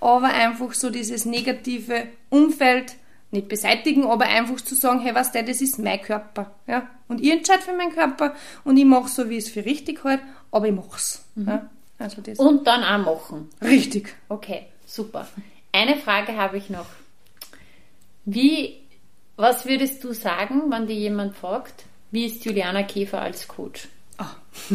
[0.00, 2.94] Aber einfach so dieses negative Umfeld
[3.30, 6.50] nicht beseitigen, aber einfach zu sagen, hey, was der, das ist mein Körper.
[6.66, 6.88] Ja?
[7.08, 10.20] Und ich entscheide für meinen Körper und ich mache so, wie es für richtig halt,
[10.50, 11.26] aber ich mach's.
[11.34, 11.46] Mhm.
[11.46, 11.70] Ja?
[11.98, 12.38] Also das.
[12.38, 13.50] Und dann auch machen.
[13.60, 14.14] Richtig.
[14.30, 15.28] Okay, super.
[15.72, 16.86] Eine Frage habe ich noch.
[18.24, 18.87] Wie
[19.38, 23.88] was würdest du sagen, wenn dir jemand fragt, wie ist Juliana Käfer als Coach?
[24.18, 24.24] Oh.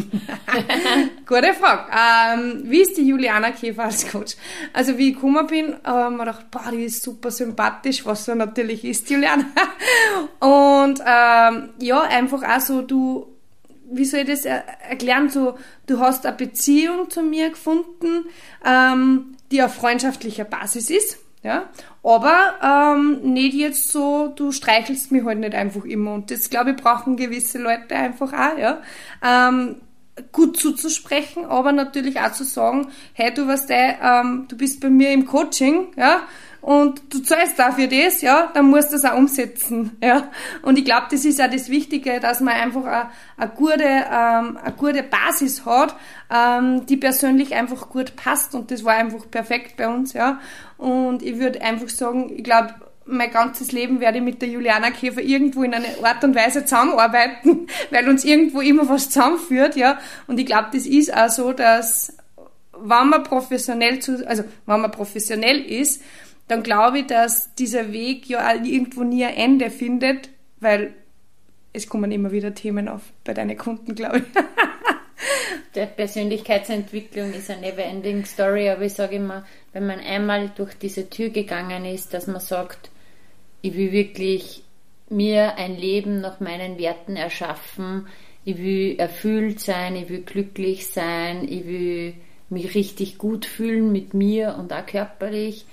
[1.26, 1.92] Gute Frage.
[1.92, 4.36] Ähm, wie ist die Juliana Käfer als Coach?
[4.72, 8.34] Also wie ich gekommen bin, ich mir gedacht, boah, die ist super sympathisch, was so
[8.34, 9.44] natürlich ist, Juliana.
[10.40, 13.26] Und ähm, ja, einfach auch so, du,
[13.90, 18.24] wie soll ich das erklären, so, du hast eine Beziehung zu mir gefunden,
[18.64, 21.18] ähm, die auf freundschaftlicher Basis ist.
[21.44, 21.68] Ja,
[22.02, 26.14] aber ähm, nicht jetzt so, du streichelst mich halt nicht einfach immer.
[26.14, 28.80] Und das, glaube ich, brauchen gewisse Leute einfach auch, ja.
[29.22, 29.76] Ähm,
[30.32, 34.88] gut zuzusprechen, aber natürlich auch zu sagen, hey, du weißt, ey, ähm, du bist bei
[34.88, 36.22] mir im Coaching, ja,
[36.64, 40.30] und du zahlst dafür das, ja, dann musst du das auch umsetzen, ja.
[40.62, 44.56] Und ich glaube, das ist auch das Wichtige, dass man einfach eine, eine gute, ähm,
[44.56, 45.94] eine gute Basis hat,
[46.34, 50.40] ähm, die persönlich einfach gut passt und das war einfach perfekt bei uns, ja.
[50.78, 54.90] Und ich würde einfach sagen, ich glaube, mein ganzes Leben werde ich mit der Juliana
[54.90, 59.98] Käfer irgendwo in einer Art und Weise zusammenarbeiten, weil uns irgendwo immer was zusammenführt, ja.
[60.28, 62.16] Und ich glaube, das ist auch so, dass
[62.72, 66.00] wenn man professionell zu, also wenn man professionell ist,
[66.48, 70.28] dann glaube ich, dass dieser Weg ja irgendwo nie ein Ende findet,
[70.60, 70.94] weil
[71.72, 74.24] es kommen immer wieder Themen auf bei deinen Kunden, glaube ich.
[75.74, 81.10] Der Persönlichkeitsentwicklung ist eine never-ending Story, aber ich sage immer, wenn man einmal durch diese
[81.10, 82.90] Tür gegangen ist, dass man sagt,
[83.60, 84.62] ich will wirklich
[85.08, 88.06] mir ein Leben nach meinen Werten erschaffen,
[88.44, 92.14] ich will erfüllt sein, ich will glücklich sein, ich will
[92.50, 95.66] mich richtig gut fühlen mit mir und auch körperlich,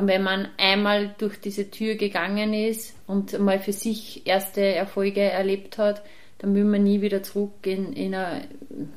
[0.00, 5.20] und wenn man einmal durch diese Tür gegangen ist und mal für sich erste Erfolge
[5.20, 6.02] erlebt hat,
[6.38, 8.44] dann will man nie wieder zurück in, in eine,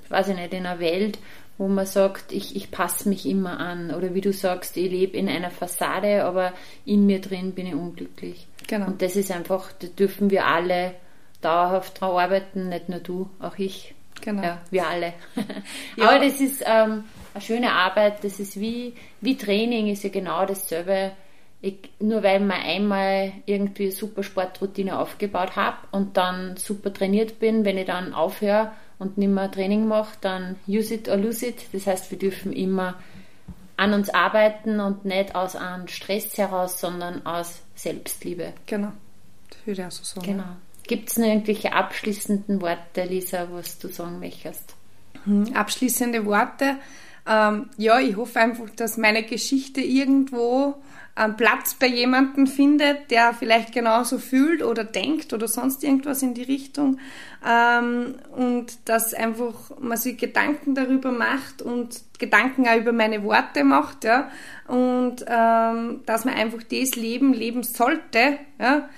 [0.08, 1.20] weiß ich nicht, in eine Welt,
[1.58, 3.94] wo man sagt, ich, ich passe mich immer an.
[3.94, 6.54] Oder wie du sagst, ich lebe in einer Fassade, aber
[6.86, 8.48] in mir drin bin ich unglücklich.
[8.68, 8.88] Genau.
[8.88, 10.94] Und das ist einfach, da dürfen wir alle
[11.42, 13.94] dauerhaft dran arbeiten, nicht nur du, auch ich.
[14.22, 14.42] Genau.
[14.42, 15.14] Ja, wir alle.
[15.98, 16.08] ja.
[16.08, 20.46] Aber das ist, ähm, eine schöne Arbeit, das ist wie, wie Training, ist ja genau
[20.46, 21.12] dasselbe.
[21.62, 27.40] Ich, nur weil man einmal irgendwie eine super Sportroutine aufgebaut habe und dann super trainiert
[27.40, 31.46] bin, wenn ich dann aufhöre und nicht mehr Training mache, dann use it or lose
[31.46, 31.62] it.
[31.72, 32.96] Das heißt, wir dürfen immer
[33.78, 38.54] an uns arbeiten und nicht aus einem Stress heraus, sondern aus Selbstliebe.
[38.66, 38.92] Genau.
[39.50, 40.28] Das würde ich auch so sagen.
[40.28, 40.44] Genau.
[40.86, 44.76] Gibt es noch irgendwelche abschließenden Worte, Lisa, was du sagen möchtest?
[45.24, 46.76] Hm, abschließende Worte.
[47.28, 50.76] Ähm, ja, ich hoffe einfach, dass meine Geschichte irgendwo
[51.16, 56.34] einen Platz bei jemandem findet, der vielleicht genauso fühlt oder denkt oder sonst irgendwas in
[56.34, 57.00] die Richtung.
[57.48, 63.64] Ähm, und dass einfach man sich Gedanken darüber macht und Gedanken auch über meine Worte
[63.64, 64.32] macht, ja.
[64.68, 68.90] Und ähm, dass man einfach das Leben leben sollte, ja,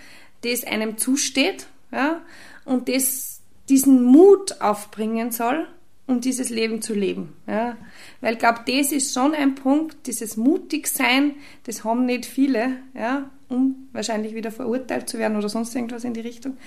[0.43, 2.21] das einem zusteht, ja.
[2.63, 5.67] Und das, diesen Mut aufbringen soll,
[6.07, 7.33] um dieses Leben zu leben.
[7.47, 7.77] Ja.
[8.21, 13.29] Weil ich glaube, das ist schon ein Punkt, dieses Mutigsein, das haben nicht viele, ja,
[13.49, 16.57] um wahrscheinlich wieder verurteilt zu werden oder sonst irgendwas in die Richtung.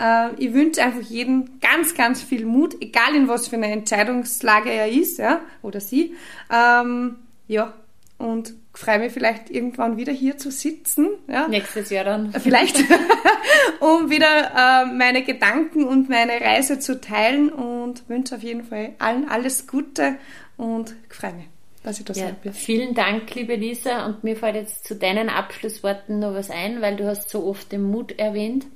[0.00, 4.70] Äh, ich wünsche einfach jedem ganz, ganz viel Mut, egal in was für einer Entscheidungslage
[4.70, 6.14] er ist, ja, oder sie.
[6.52, 7.16] Ähm,
[7.48, 7.74] ja,
[8.18, 11.08] und freue mich vielleicht irgendwann wieder hier zu sitzen.
[11.28, 11.48] Ja?
[11.48, 12.32] Nächstes Jahr dann.
[12.32, 12.78] Vielleicht,
[13.80, 18.94] um wieder äh, meine Gedanken und meine Reise zu teilen und wünsche auf jeden Fall
[18.98, 20.16] allen alles Gute
[20.56, 21.46] und freue mich
[21.86, 24.06] dass ich das ja, Vielen Dank, liebe Lisa.
[24.06, 27.70] Und mir fällt jetzt zu deinen Abschlussworten noch was ein, weil du hast so oft
[27.70, 28.66] den Mut erwähnt.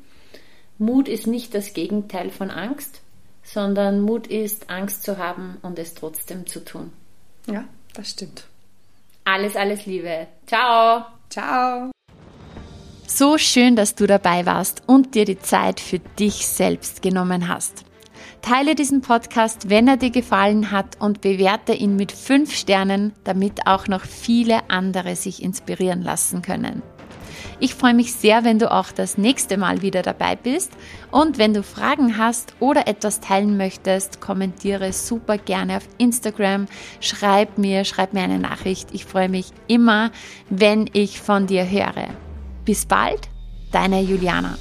[0.79, 3.01] Mut ist nicht das Gegenteil von Angst,
[3.43, 6.93] sondern Mut ist, Angst zu haben und es trotzdem zu tun.
[7.51, 8.45] Ja, das stimmt.
[9.25, 10.27] Alles, alles Liebe.
[10.47, 11.05] Ciao.
[11.29, 11.91] Ciao.
[13.07, 17.85] So schön, dass du dabei warst und dir die Zeit für dich selbst genommen hast.
[18.41, 23.67] Teile diesen Podcast, wenn er dir gefallen hat und bewerte ihn mit fünf Sternen, damit
[23.67, 26.83] auch noch viele andere sich inspirieren lassen können.
[27.59, 30.73] Ich freue mich sehr, wenn du auch das nächste Mal wieder dabei bist.
[31.11, 36.67] Und wenn du Fragen hast oder etwas teilen möchtest, kommentiere super gerne auf Instagram.
[37.01, 38.89] Schreib mir, schreib mir eine Nachricht.
[38.93, 40.11] Ich freue mich immer,
[40.49, 42.09] wenn ich von dir höre.
[42.65, 43.29] Bis bald,
[43.73, 44.57] deine Juliana.